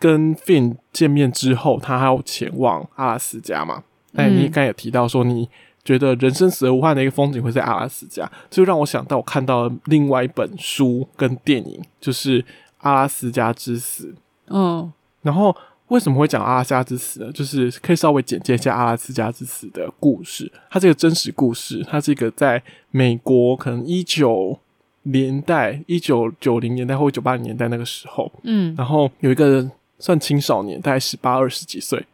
[0.03, 3.84] 跟 Finn 见面之后，他还要前往阿拉斯加嘛？
[4.14, 5.48] 那你刚才也提到说，你
[5.84, 12.42] 觉得人生死而无憾的一个风景会在阿拉斯加，就让我想到我看到另外一本书跟电影，就是
[12.78, 14.07] 《阿拉斯加之死》。
[14.48, 14.92] 嗯，
[15.22, 17.30] 然后为什么会讲阿拉斯加之死呢？
[17.30, 20.50] 就是可以稍微简介一下阿拉斯加之死的故事。
[20.68, 24.59] 它这个真实故事，它是一个在美国可能一九
[25.05, 29.70] 年代、一九九零年代或一九八零年代那个时候，嗯，然后有一个人
[30.03, 32.05] 算青少年，大概十八二十几岁。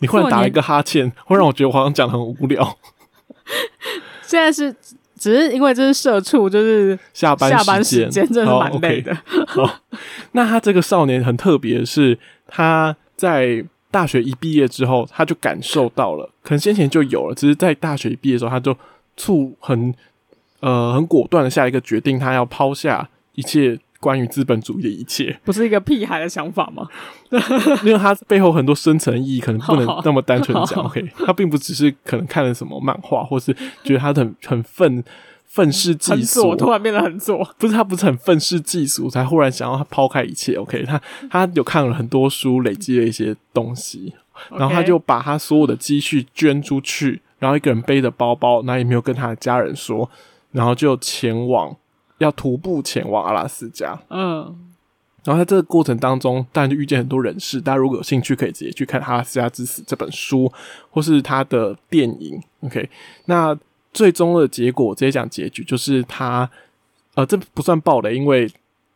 [0.00, 2.78] 你忽然打了一个哈欠，会让我觉得我好像讲得很无聊。
[4.22, 4.70] 现在是
[5.18, 9.14] 只是因为这是社畜，就是下班下班时间，真的蛮累的。
[9.46, 9.66] 好，okay.
[9.66, 9.80] 好，
[10.32, 18.76] 那他这个少年很特别的是，他在大学一毕业之后，他就感受到了，可能先前就有了，只是在大学一毕业的时候，他就
[19.16, 19.94] 促很
[20.60, 23.80] 呃很果断的下一个决定，他要抛下一切。
[24.00, 26.86] 关于资本主义的一切，不是一个屁孩的想法吗？
[27.84, 30.84] 因为他背后很多深层意义，可能不能那么单纯讲。
[30.84, 35.02] OK，他并不只是可能看了什么漫画，或是觉得他很很愤
[35.46, 37.44] 愤世嫉俗，突然变得很左。
[37.58, 40.54] 不是他不是很愤世嫉俗，才忽然想要他抛开一切。
[40.54, 44.14] OK，他他有看了很多书，累积了一些东西，
[44.50, 50.08] 然后他就把他所有的积蓄捐出去，然后一个人背着包包，然后也没有跟他的家人说，
[50.52, 51.76] 然后就前往。
[52.18, 54.56] 要徒步前往阿拉斯加，嗯，
[55.24, 57.60] 然后在这个过程当中，当然就遇见很多人士。
[57.60, 60.50] 大家如果有兴趣，可以直接去看《阿拉斯加之死》这本书，
[60.90, 62.40] 或是他的电影。
[62.60, 62.88] OK，
[63.26, 63.56] 那
[63.92, 66.48] 最终的结果直接讲结局，就是他，
[67.14, 68.50] 呃，这不算爆雷，因为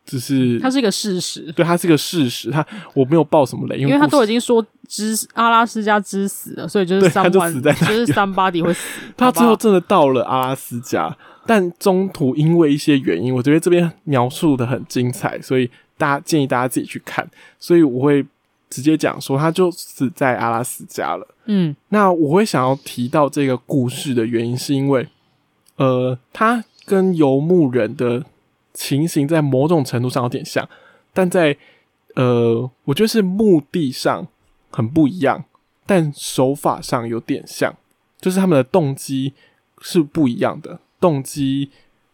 [0.05, 2.51] 只是它是一个事实，对，它是一个事实。
[2.51, 8.99] 他我没有爆什么雷，因为，他都已经说之阿拉斯加之死了，所以就是三，死在，就是 somebody 会死。
[9.15, 11.15] 他最后真的到了阿拉斯加。
[11.45, 17.29] 但中途因为一些原因，我觉得这边描述的很精彩，所以大家建议大家自己去看。
[17.59, 18.25] 所以我会
[18.69, 21.27] 直接讲说，他就死在阿拉斯加了。
[21.45, 25.07] 嗯，那我会想要提到这个故事的原因，是因为，
[25.75, 28.23] 呃，他跟游牧人的
[28.73, 30.67] 情形在某种程度上有点像，
[31.13, 31.57] 但在
[32.15, 34.25] 呃，我觉得是目的上
[34.69, 35.43] 很不一样，
[35.85, 37.75] 但手法上有点像，
[38.21, 39.33] 就是他们的动机
[39.81, 40.79] 是不一样的。
[41.03, 41.69] 动机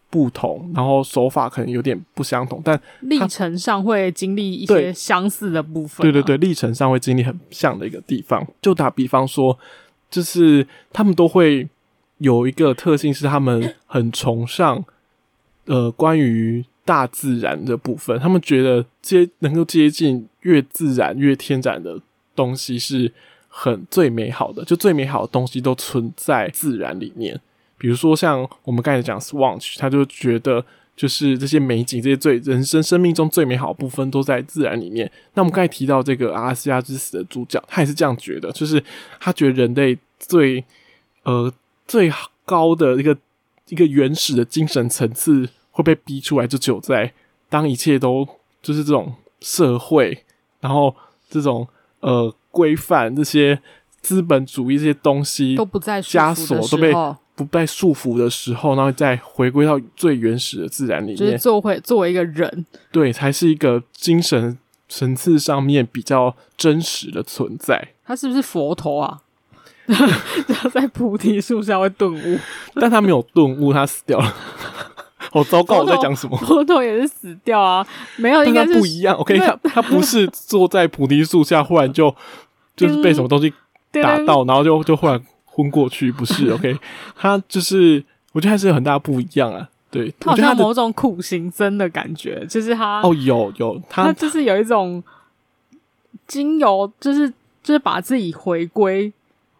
[0.09, 6.01] 不同，然后手法可能有点不相同，但历程上会经历一些相似的部分啊。
[6.01, 8.43] 对对对，历程上会经历很像的一个地方。
[8.59, 9.55] 就打比方说，
[10.09, 11.69] 就是他们都会
[12.17, 14.83] 有一个特性，是他们很崇尚
[15.65, 18.17] 呃关于大自然的部分。
[18.17, 22.01] 他们觉得接能够接近越自然越天然的
[22.35, 23.13] 东西是
[23.47, 27.39] 很最美好的，就最美好的东西都存在自然里面。
[27.79, 30.63] 比如说，像我们刚才讲 Swanch，他就觉得
[30.97, 35.09] 就是这些美景，这些最人生生命中最美好的部分都在自然里面。
[35.33, 38.83] 那我们刚才提到这个阿拉斯加之死的主角，他也是这样觉得，就是
[39.17, 40.61] 他觉得人类最
[41.23, 41.51] 呃
[41.87, 42.11] 最
[42.43, 43.17] 高的一个
[43.69, 47.13] 一个原始的精神层次会被逼出来，就只有在
[47.47, 48.27] 当一切都
[48.61, 50.25] 就是这种社会，
[50.59, 50.93] 然后
[51.29, 51.65] 这种
[52.01, 53.57] 呃规范这些
[54.01, 56.93] 资本主义这些东西都不再枷锁都被。
[57.39, 64.57] 不被束缚的时候，然后再回归到最原始的自然里面，就是作为作为一个人，对，才是一个精神
[64.89, 67.93] 层次上面比较真实的存在。
[68.05, 69.21] 他是不是佛陀啊？
[69.87, 72.37] 他在菩提树下会顿悟，
[72.75, 74.35] 但他没有顿悟，他死掉了。
[75.31, 75.77] 好糟糕！
[75.77, 76.35] 我在讲什么？
[76.39, 77.87] 佛陀也是死掉啊，
[78.17, 79.15] 没有，应该不一样。
[79.15, 82.13] OK，他他不是坐在菩提树下，忽然就
[82.75, 83.53] 就是被什么东西
[84.03, 85.23] 打到，然后就就忽然。
[85.59, 86.77] 昏过去不是 OK，
[87.15, 89.69] 他就是我觉得还是有很大不一样啊。
[89.91, 95.03] 对，他好像某种苦行僧的感觉，就是他哦，有有他，他就是有一种
[96.27, 97.27] 经由，就是
[97.63, 99.11] 就是把自己回归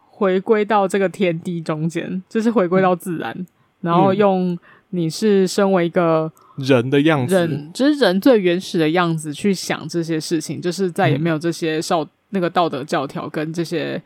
[0.06, 3.46] 回归到这个天地中间，就是回归到自然，嗯、
[3.80, 4.56] 然后用
[4.90, 14.00] 你是身为一个人的样子，人就是人最原始的样子去想这些事情，就是再也没有这些少、嗯、那个道德教条跟这些。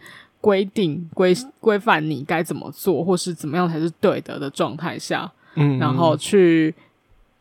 [0.44, 6.74] 规定规规范你该怎么做，或是怎么样才是对的的状态下，嗯，然后去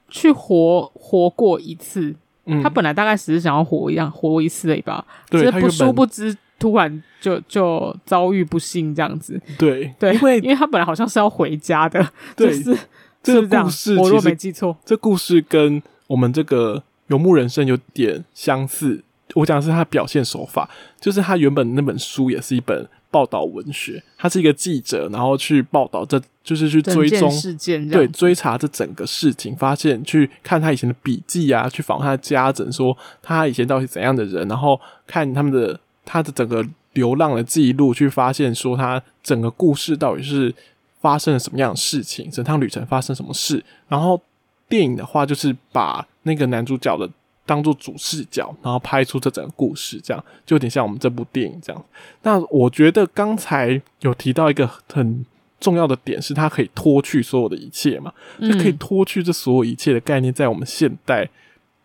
[0.07, 2.15] 去活活过一次。
[2.45, 9.37] 嗯，他本来大概只是想要活一样活一次而已吧，是不殊不知突然就就遭遇不幸这样子。
[9.57, 12.05] 对对，因为因为他本来好像是要回家的，
[12.37, 12.79] 对，就是
[13.21, 19.03] 这个故事，我若没记错，这故事跟我们这个游牧人生有点相似。
[19.33, 20.69] 我讲的是他表现手法，
[20.99, 40.53] 就是他原本那本书也是一本报道文学，他是一个记者，然后去报道这，就是去追踪事件，对，追查这整个事情，发现去看他以前的笔记啊，去访问他的家人，说他以前到底是怎样的人，然后看他们的他的整个流浪的记录，去发现说他整个故事到底是
[41.01, 43.63] 发生了什么样的事情，整趟旅程发生什么事。
[43.87, 44.19] 然后
[44.67, 47.09] 电影的话，就是把那个男主角的
[47.45, 51.85] 当做主视角，然后拍出这整个故事，这样就有点像我们这部电影这样。
[52.21, 55.25] 那我觉得刚才有提到一个很
[55.59, 61.29] 重要的点，是它可以脱去所有的一切嘛，就可以脱去这所有一切的概念，在我们现代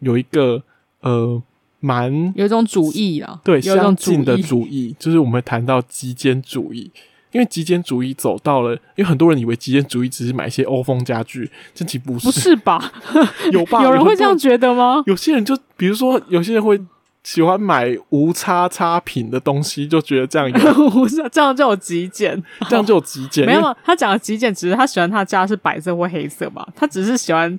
[0.01, 0.63] 有一个
[1.01, 1.43] 呃。
[1.81, 6.91] 蛮有一种主义啊，对，有一种相近的主义，就是我们谈到极简主义，
[7.33, 12.93] 因为极简主义走到了，因为很多人以为极简主义只是买一些欧风家具，这其实不是，不是吧？
[13.53, 13.83] 有吧？
[13.85, 15.03] 有人会这样觉得吗？
[15.07, 16.81] 有些人就比如说，有些人会
[17.23, 23.47] 喜欢买无差差品的东西，就觉得这样有， 这样就有极简，这样就有极简。
[23.47, 27.59] 没有，他讲的极简只是他喜欢他家是白色或黑色吧，他只是喜欢。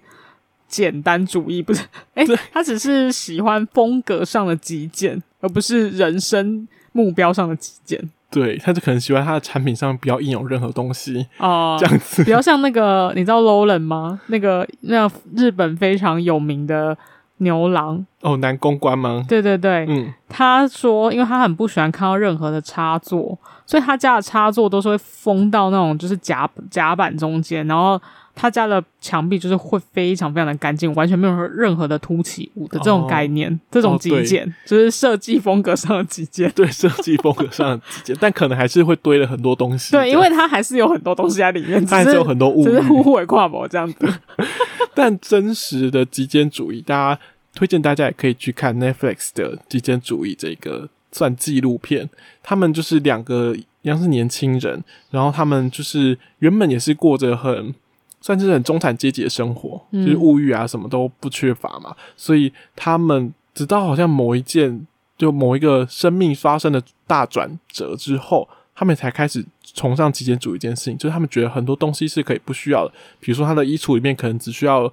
[0.69, 1.81] 简单主义不是，
[2.13, 8.07] 哎、欸，他只是喜欢风格上的极简，而不是人生目标上的极简。
[8.31, 12.23] 对，他就可能喜欢他的产品上不要印有任何东西哦，这样子。
[12.23, 14.21] 比较像那个，你知道 Roland 吗？
[14.27, 16.97] 那个那个日本非常有名的
[17.37, 19.25] 牛郎哦，男公关吗？
[19.27, 27.99] 对对对，嗯，他说，因为他很不喜欢看到任何的插座，所以他家的插座都是会封到那种就是夹夹板中间，然后。
[28.41, 36.49] 他家的墙壁就是会非常非常的干净，完全没有任何的凸起物的这种概念，哦、这种极简、哦、就是设计风格上的极简。
[36.51, 39.91] 对，设计风格上的极简，但可能还是会堆了很多东西。
[39.91, 44.07] 对，因为它还是有很多东西在里面，还是有很多物，只是互为跨模这样子。
[44.95, 47.21] 但真实的极简主义，大家
[47.53, 52.09] 推荐大家也可以去看 Netflix 的《极简主义》这个算纪录片。
[52.41, 54.81] 他们就是两个一样是年轻人，
[55.11, 57.75] 然后他们就是原本也是过着很。
[58.21, 64.85] 算是很中产阶级的生活，就是物欲啊什么都不缺乏嘛，嗯、所以他们直到好像某一件，
[65.17, 74.91] 就某一个生命发生的大转折之后，他们才开始崇尚极简主义这件事情，就是他们觉得很多东西是可以不需要的，比如说他的衣橱里面可能只需要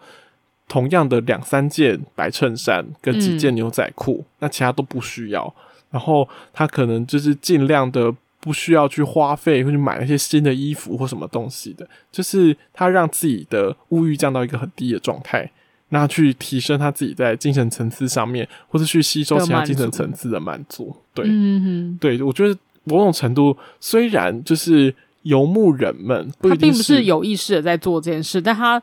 [0.68, 5.52] 同样的两三件白衬衫跟几件牛仔裤，嗯、那其他都不需要，
[5.90, 8.14] 然后他可能就是尽量的。
[8.46, 15.50] 不需要去花费或去买那些新的衣服或什么东西的，就是他让自己的物欲降到一个很低的状态，
[15.88, 20.94] 那去提升他自己在精神层次上面，或是去吸收其他精神层次的满足。
[21.12, 28.80] 对，嗯哼，对，我觉得某种程度虽然就是游牧人们不一定，他并不是有意识的在做这件事，但他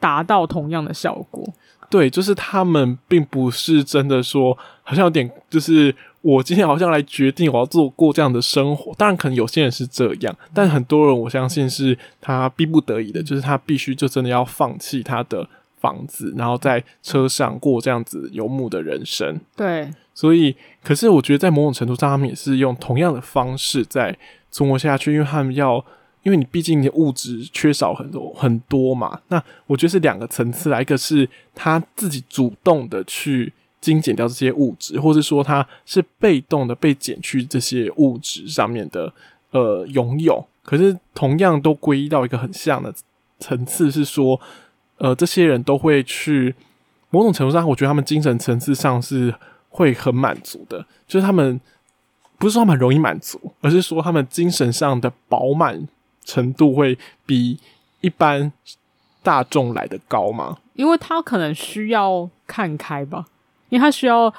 [0.00, 1.48] 达到同样的效果。
[1.90, 5.94] 对，就是他们并不是真的说，好像有点就是。
[6.24, 19.38] 我今天好像来决定我要做过这样的生活，当然可能有些人是这样，但很多人我相信是他逼不得已的，就是他必须就真的要放弃他的房子，然后在车上过这样子游牧的人生。
[19.54, 24.16] 对，所以可是我觉得在某种程度上，他们也是用同样的方式在
[24.50, 25.84] 存活下去，因为他们要，
[26.24, 29.20] 因为你毕竟你物质缺少很多很多嘛。
[29.28, 33.52] 那我觉得是两个层次来，一个是他自己主动的去。
[33.84, 39.12] 精简掉这些物质，或是说他是被动的被减去这些物质上面的
[39.50, 42.90] 呃拥有，可是同样都归到一个很像的
[43.38, 44.40] 层次，是说
[44.96, 46.54] 呃这些人都会去
[47.10, 49.34] 某种程度上，我觉得他们精神层次上是
[49.68, 51.60] 会很满足的，就是他们
[52.38, 55.86] 不是说他们很容易满足，而是说他们精神上的饱满
[56.24, 57.58] 程度会比
[58.00, 58.52] 一般
[59.22, 63.26] 大众来的高吗，因为他可能需要看开吧。
[63.70, 64.32] 因为他需要，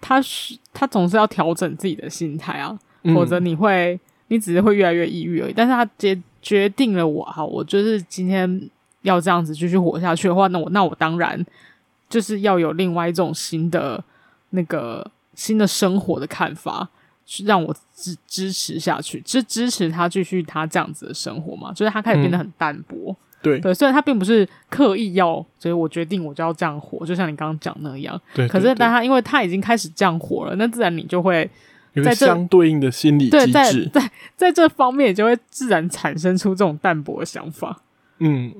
[0.00, 5.52] 他是他总是要调整自己的心态啊，嗯、否则你会，你只是会越来越抑郁而已。
[5.52, 8.70] 但是他决决定了我，好，我就是今天
[9.02, 11.44] 要这样子继续活下去的话，那我那我当然
[12.08, 14.02] 就是要有另外一种新的
[14.50, 16.88] 那个新的生活的看法，去
[17.44, 21.72] 让我支支持下去，支支持他继续他这样子的生活嘛。
[21.72, 23.12] 就是他开始变得很淡薄。
[23.12, 28.18] 嗯对对，虽然他并不是刻意要，所以我决定我就要这样活，就像你刚刚讲那样。
[28.34, 31.48] 对，对，对，可是但他因为他已经开始这样活了，那自然你就会
[31.92, 37.82] 有相对应的心理机制，在在在这方面，就会自然产生出这种淡薄的想法。
[38.18, 38.52] 嗯，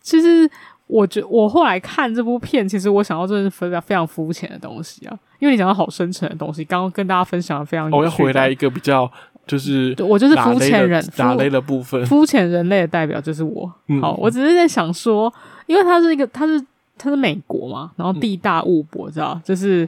[0.00, 0.48] 其实
[0.92, 7.96] 我觉我后来看这部片，其实我想到真的是非常非常肤浅的东西啊，因为你讲到好深沉的东西，刚刚跟大家分享的非常有趣。
[7.96, 9.10] 我要回来一个比较。
[9.44, 13.70] 就是我就是肤浅人，打雷的部分，肤浅人类的代表就是我。
[13.88, 15.30] 嗯、好，我只是在想说，
[15.66, 16.64] 因为他是一个，他是
[16.96, 19.86] 他是美国嘛，然后地大物博，知道，就是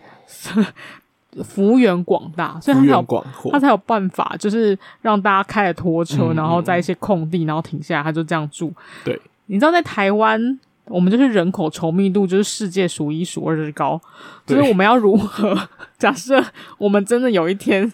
[1.44, 8.72] 幅员广大，所以他才有他才有办法，就是让大家开着拖车，嗯、然后在一些空地，然后停下来，他就这样住。
[9.04, 14.00] 对，你知道在台湾，我们就是人口稠密度就是世界数一数二的高，
[14.46, 15.68] 就是我们要如何
[15.98, 16.44] 假设
[16.78, 17.92] 我们真的有一天。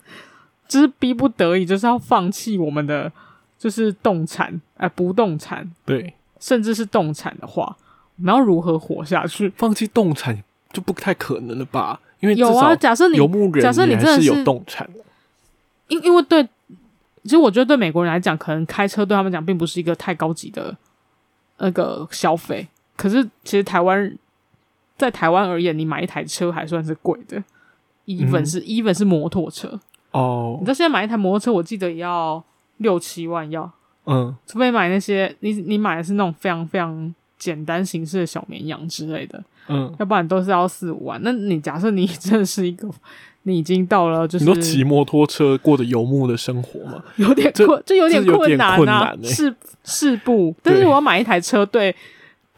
[0.71, 3.11] 就是逼不得已，就是要放弃我们的
[3.59, 7.77] 就是动产，哎、呃，不动产，对，甚至是动产的话，
[8.19, 9.53] 我们要如何活下去？
[9.57, 11.99] 放弃动产就不太可能了吧？
[12.21, 14.89] 因为有啊，假设你游牧人，假设你真的是有动产，
[15.89, 16.41] 因因为对，
[17.25, 20.77] 其实我觉得对美国人来讲，可能开车对他们讲并不是一个太高级的
[21.59, 22.69] 那个消费。
[23.01, 24.15] 可是其实台湾
[24.99, 27.43] 在台湾而言，你买一台车还算是贵的
[28.05, 29.81] ，even 是 even 是摩托车
[30.11, 30.59] 哦。
[30.61, 32.45] 你知道现在买一台摩托车，我记得也要
[32.77, 33.71] 六七万要，
[34.05, 39.43] 嗯，除非买那些你你买的是那种非常非常简单形式的小绵羊之类的。
[39.69, 41.19] 嗯，要不然都是要四五万。
[41.23, 42.87] 那你假设你真的是一个，
[43.45, 47.03] 你已经到了就是，你都骑摩托车过着游牧的生活嘛？
[47.17, 50.55] 有点困，就有点困难啊，是是不？
[50.63, 51.95] 但是我要买一台车，对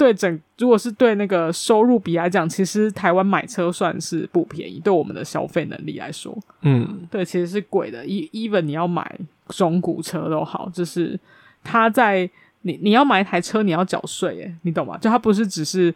[0.02, 8.04] 对整，如果是对那个收入比来讲，其实台湾买车算是不便宜，对我们的消费能力来说，嗯，对，其实是贵的。
[8.04, 11.18] even 你要买中古车都好，就是
[11.62, 12.28] 它在
[12.62, 14.98] 你你要买一台车，你要缴税，诶，你懂吗？
[14.98, 15.94] 就它不是只是。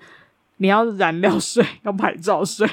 [0.59, 2.67] 你要燃料税， 要牌照税，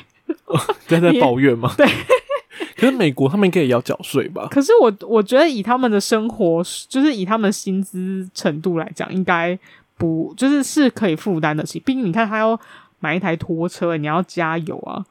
[0.88, 1.70] 在在抱怨吗？
[1.76, 1.86] 对。
[2.78, 4.48] 可是美国他们应该也要缴税吧？
[4.50, 9.60] 可是我我觉得以他们的生活，就是以他们薪资程度来讲，应该
[10.04, 11.80] 不就是是可以负担得起。
[11.80, 12.60] 毕竟你看，他要
[13.00, 15.06] 买一台拖车，你要加油啊。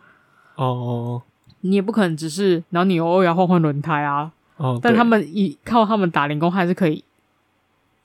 [0.56, 1.22] 哦。
[1.62, 4.30] 你也不可能只是，然后你偶尔要换换轮胎啊。
[4.58, 4.78] 哦。
[4.82, 7.02] 但他们以靠他们打零工，还是可以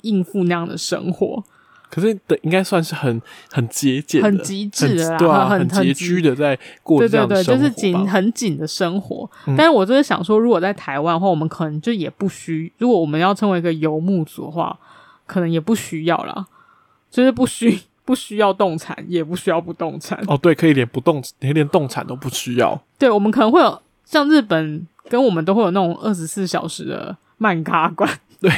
[0.04, 1.44] 应付那样的生活。
[1.90, 3.22] 可是，的应该算是很
[3.52, 7.60] 很节俭、很极致的啦，对啊，很拮据的在过这样的生活。
[7.60, 9.30] 对对对，就是紧很紧的生活。
[9.46, 14.80] 嗯、但是我就是想说，如果在台湾的话，我们可能就也不需，如果我们要成为一个游牧族的话，
[15.26, 16.48] 可能也不需要啦，
[17.10, 20.22] 就是不需不需要动产，也不需要不动产。
[20.28, 22.82] 哦，对，可以连不动，连连动产都不需要。
[22.98, 28.10] 对，我们可能会有像日本跟我们都会有那种二十四小时的漫咖馆。
[28.40, 28.52] 对。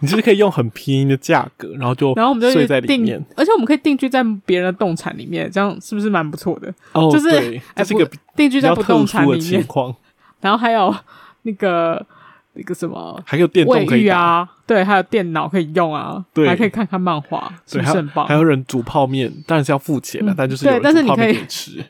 [0.00, 6.72] 你就是可以用很便宜的价格，然后就然后我们就睡在里面，而且我们可以定居在别人的动产里面，这样是不是蛮不错的？
[6.92, 9.66] 哦，就是，这是一个定居在不动产里面。
[10.40, 10.94] 然后还有
[11.42, 12.04] 那个
[12.56, 18.26] 那个什么，还有电动可以啊，对，还有电脑可以用啊，对，还可以看看漫画，是不是很棒？
[18.26, 21.84] 还有人煮泡面，当然是要付钱的，但就是对，但是你可以吃。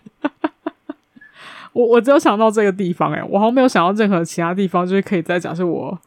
[1.72, 5.98] 我我只有想到这个地方，哎，我好像没有想到任何其他地方，就是可以再假设我。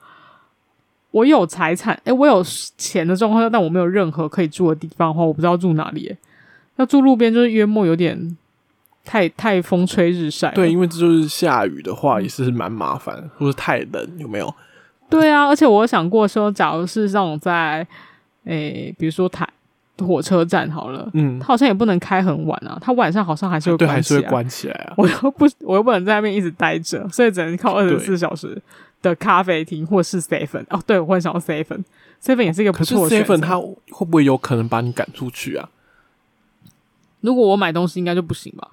[1.11, 2.43] 我有财产，诶，我有
[2.77, 6.05] 钱的状况下，但我没有任何可以住的地方的话，我不知道住哪里。
[6.05, 6.15] 诶，
[6.75, 8.37] 要住路边就是约莫有点
[9.09, 10.51] 太太风吹日晒。
[10.51, 14.53] 对，因为这就是下雨的话也是蛮麻烦，或者太冷，有没有？
[15.09, 17.85] 对啊，而且我有想过说，假如是这种在
[18.43, 19.49] 诶，比如说台
[19.97, 24.93] 火车站好了，嗯，它好像也不能开很晚啊，它晚上好像还是会关起来，对，还是会关起来啊。
[24.97, 28.61] 我又不，我又不能在那边一直待着，所以只能靠二十四小时。
[29.01, 33.33] 的咖啡厅或是 seven 哦，对，我会想要 seven，seven 也是一个不错的选择。
[33.33, 35.69] seven 它会不会有可能把你赶出去啊？
[37.21, 38.71] 如果我买东西，应该就不行吧？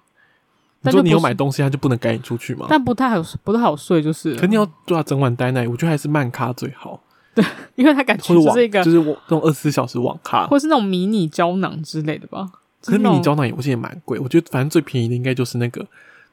[0.86, 2.66] 你说你有买东西，他就不能赶你出去吗？
[2.68, 5.66] 但不太好，不太好睡，就是肯定要对他，整晚待那里。
[5.66, 7.00] 我觉得还是慢咖最好。
[7.34, 12.48] 对，因为他感觉就是一个，就是我这种二十四小时网咖，或是那种迷你胶囊之类的吧。
[12.82, 15.80] 可是迷你胶囊也我记得蛮贵，我觉得反正最便宜的应该就是那个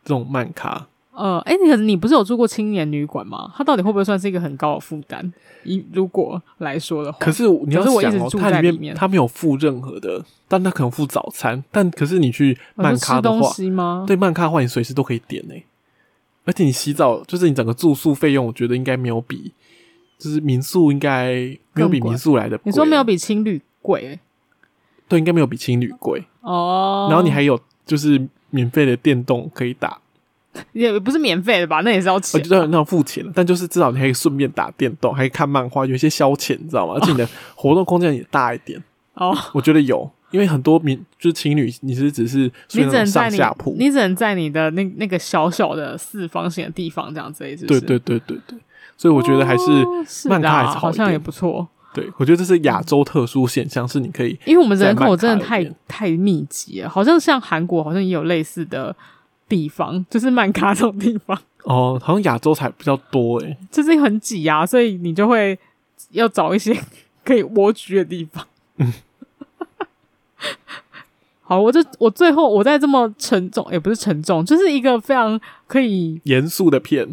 [0.06, 0.86] 这种慢咖。
[1.16, 3.54] 呃，哎，你可是你不是有住过青年旅馆吗？
[3.56, 5.32] 它到底会不会算是一个很高的负担？
[5.64, 11.64] 以如果来说的话，可是你要想哦，它里面它没有付任何的，但它可能付早餐。
[11.72, 14.06] 但可是你去慢咖的话？
[14.08, 15.64] 对，慢咖的话你随时都可以点诶。
[16.46, 19.54] 而且你洗澡，就是你整个住宿费用，我觉得应该没有比，
[20.18, 21.32] 就是民宿应该
[21.74, 22.60] 没有比民宿来的。
[22.64, 24.02] 你说没有比青旅贵？
[24.02, 24.20] 诶，
[25.08, 27.08] 对，应该没有比青旅贵哦。
[27.10, 30.00] 然后你还有就是免费的电动可以打。
[30.74, 31.82] 也不是免费的吧？
[31.82, 32.40] 那也是要钱。
[32.40, 36.94] 我觉得那要付钱，但就是至少你可以顺便打电动，还可以看漫画，有一些消遣，你知道吗？
[36.96, 38.82] 而且你的活动空间也大一点。
[39.16, 47.44] 哦，我觉得有，因为很多民就是情侣，你是只是睡那种上下铺，你只能在你的那那个小小的四方形的地方这样子。
[47.44, 48.58] 对对对对对，
[48.98, 49.64] 所以我觉得还是
[50.28, 51.68] 漫咖还是好，好像也不错。
[51.94, 58.96] 对，我觉得这是亚洲特殊现象，是你可以，因为我们人口真的太太密集了，好像像韩国好像也有类似的。
[59.54, 65.58] 地方 就是曼卡这种地方哦，好像亚洲才比较多诶，就是很挤啊，所以你就会
[66.10, 66.76] 要找一些
[67.24, 68.46] 可以蜗居的地方。
[68.78, 68.92] 嗯，
[71.44, 77.08] 好，我就我最后我在这么沉重，也不是沉重，就是一个非常可以严肃的片，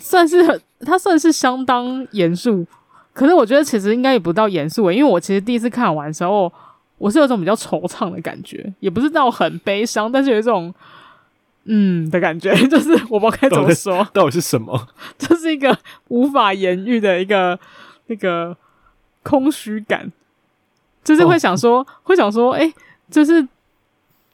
[0.00, 2.66] 算是很，它算是相当严肃，
[3.12, 6.52] 可是我觉得其实应该也不到严肃诶，因为我其实第一次看完的时候，
[6.98, 10.74] 我是有种比较惆怅的感觉，也不是到很悲伤，但是有一种。
[11.70, 14.88] 嗯的感觉， 就是我不知道该怎么说，到底是什么？
[15.18, 17.58] 这是一个无法言喻的一个
[18.06, 18.56] 那个
[19.22, 20.10] 空虚感，
[21.04, 22.74] 就是会想说，哦、会想说，哎、欸，
[23.10, 23.46] 就是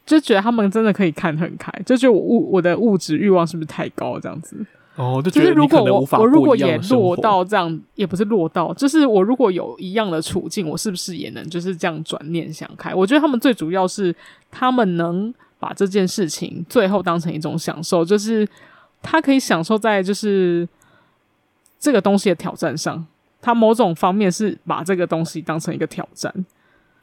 [0.07, 4.57] 就觉得他们真的可以看很开，就觉得我物我的物质欲望是不是太高这样子？
[4.95, 5.20] 哦。
[5.24, 12.95] 就是如果我我如果也落到这样，也不是落到，就是我如果有一样的处境，我是不是也能就是这样转念想开？
[12.95, 14.14] 我觉得他们最主要是
[14.53, 15.35] 他们能
[15.65, 18.47] 把这件事情最后当成一种享受，就是
[19.01, 20.69] 他可以享受在就是
[21.79, 23.07] 这个东西的挑战上，
[23.41, 26.31] 他某种方面是把这个东西当成一个挑战。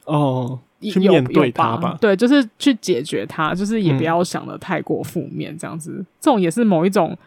[0.05, 7.17] 哦，去面对它吧，对，就是去解决它，就是也不要想的太过负面，这样子，嗯，这种也是某一种。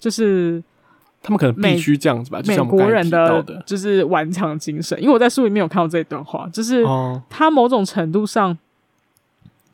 [0.00, 0.64] 就是
[1.22, 4.98] 他们可能必须这样子吧，美国人的就是顽强精神。
[4.98, 6.82] 因为我在书里面有看到这一段话，就是
[7.28, 8.56] 他某种程度上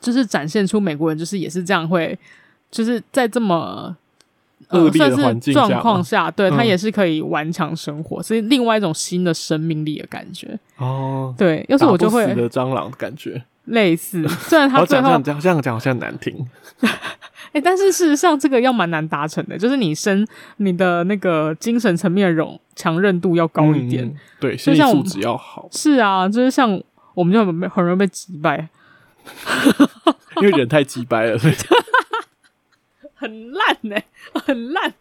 [0.00, 2.18] 就是展现出美国人就是也是这样会，
[2.70, 3.94] 就是在这么
[4.70, 10.58] 恶劣的环境状况下，对他也是可以顽强生活，所以另外一种新的生命力的感觉。
[10.76, 14.26] 哦，对，要是我就会打不死的蟑螂的感觉，类似。
[14.48, 16.46] 虽然他最后这样这样讲好像难听。
[17.52, 20.26] 哎、欸，但是事实上，这个要蛮难达成的，就是你身
[20.58, 25.66] 你的那个精神层面的容强韧度要高一点，嗯、对，心理素质要好。
[25.70, 26.78] 是啊，就是像
[27.14, 28.68] 我们就很很容易被击败，
[30.40, 31.54] 因为人太击败了，所以
[33.14, 34.94] 很烂呢、欸，很烂。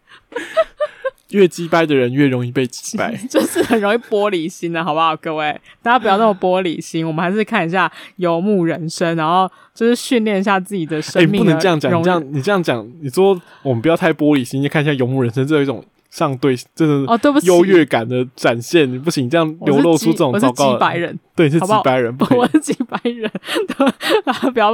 [1.29, 5.15] 越击败的人越容易被击败， 就是很容易玻璃心的，好不好？
[5.17, 15.83] 各位，大家不要那么玻璃心，我们还是看一下《游牧人生》，然后就是训练一下自己的生命不能这样讲，你这样你这样讲，你说我们不要太玻璃心，你看一下《游牧人生》这有一种。
[16.15, 20.71] 上对，真的哦，对不起，优越感的展现，你不行，这样流露出这种糟糕的。
[20.71, 23.29] 我是几百人，对，是几百人，好不好， 我是几百人，
[24.23, 24.71] 大家不要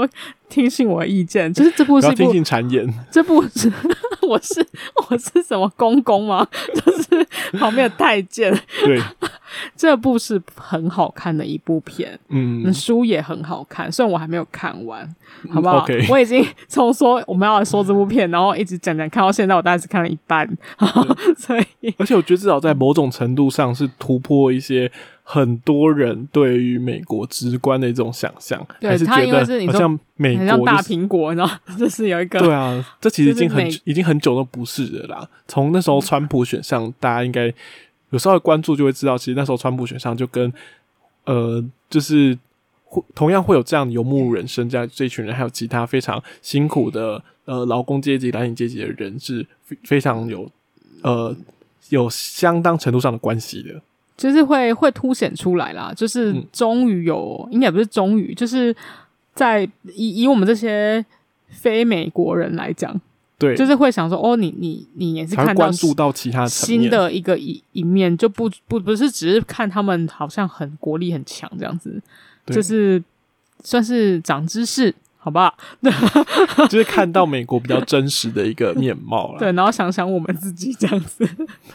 [0.52, 1.52] 听信我的意见。
[1.52, 3.72] 就是这部是听信谗言，这部是
[4.28, 4.64] 我是
[5.10, 6.46] 我是什么公公吗？
[6.76, 7.28] 就是
[7.58, 8.54] 旁边的太监。
[8.84, 9.02] 对。
[9.76, 15.06] 这部是很好看的一部片，嗯，书也很好看，虽然我还没有看完，
[15.50, 16.10] 好不好？Okay.
[16.10, 20.48] 我已经从说我们要来说这部片，然后一直讲讲看到现在，我大概只看了一半，
[21.38, 24.90] 所以而且我觉得至少在某种程度上是突破一些
[25.32, 35.30] 很多人对于美国直观的一种想象，还是觉得好像美国、就是、像大苹果，然后就是有一个对啊，这其实已经很已经很久都不是了啦。
[35.48, 37.54] 从那时候川普选上，嗯、大家应该。
[38.14, 40.52] 有稍微关注就会知道，其实那时候川普选上就跟
[41.24, 42.38] 呃，就是
[42.84, 50.52] 会同样会有这样游牧人生这样这一群人，还有其他非常辛苦的呃劳工阶级、蓝领阶级的人是非非常有
[51.04, 51.34] 呃
[51.88, 53.82] 有相当程度上的关系的，
[54.22, 55.92] 就是会会凸显出来啦。
[55.96, 58.76] 就是终于有，嗯、应该也不是终于，就是
[59.34, 61.04] 在以以我们这些
[61.50, 63.00] 非美国人来讲。
[63.38, 72.00] 对，就是会想说，哦，你你你也是看到关注到其他新的一个一一面，就不不不是只是看他们好像很国力很强这样子，
[72.46, 73.04] 就是
[73.64, 74.94] 算是长知识，
[75.24, 75.56] 好不好？
[76.68, 79.38] 就是看到美国比较真实的一个面貌了。
[79.40, 81.30] 对，然后想想我们自己这样子，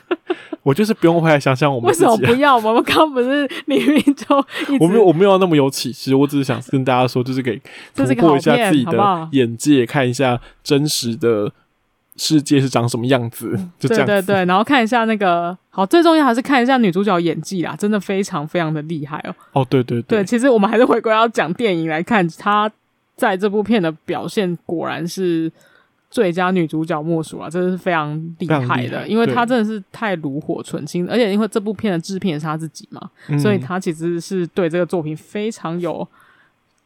[0.64, 2.04] 我就是不用回来想想我们自己。
[2.06, 2.56] 为什么不要？
[2.56, 4.36] 我们刚不是明明就
[4.80, 7.56] 我没有我没有那么有启示，我只是想跟大家说，就是给
[7.94, 11.52] 突破一下自己的眼界，看一下真实的。
[12.18, 13.50] 世界是长什么样子？
[13.78, 14.10] 就这样子。
[14.10, 19.34] 对对对，然后看一下那个，好，最重要还是看一下女主角演技啦，真的非常非常的厉害哦。
[19.52, 22.72] 哦，对对对，对，其实我们还是回归要讲电影来看，她
[23.16, 25.50] 在这部片的表现果然是
[26.10, 36.06] 最佳女主角莫属啊，真的是非常厉害的，因为她真的是太炉火纯青，而且因为这部片的制片也是她自己嘛，嗯、所以她其实是对这个作品非常有，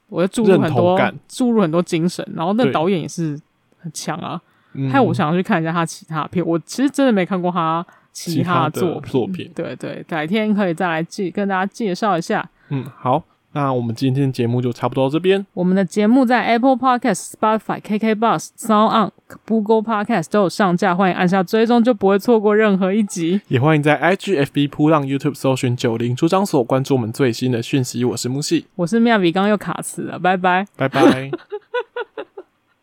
[0.09, 3.39] 我要注入很多注入很多精神，然后那导演也是
[3.79, 4.41] 很强啊。
[4.89, 6.47] 还有，我想要去看一下他其他片。
[6.47, 9.11] 我其实真的没看过他其他作品。
[9.11, 12.49] 作品，对对，改天可以再来介跟大家介绍一下。
[12.69, 13.21] 嗯，好，
[13.53, 15.45] 那我们今天节目就差不多到这边。
[15.55, 19.11] 我们的节目在 Apple Podcast、Spotify、KK Bus、Sound On、
[19.47, 23.41] Google Podcast 都有上架，欢迎按下追踪，就不会错过任何一集。
[23.49, 28.05] 也欢迎在 IG、FB、扑浪、YouTube 搜寻九零出张所，关注我们最新的讯息。
[28.05, 31.31] 我是木系，我是妙比，刚刚又卡词了，拜拜，拜拜。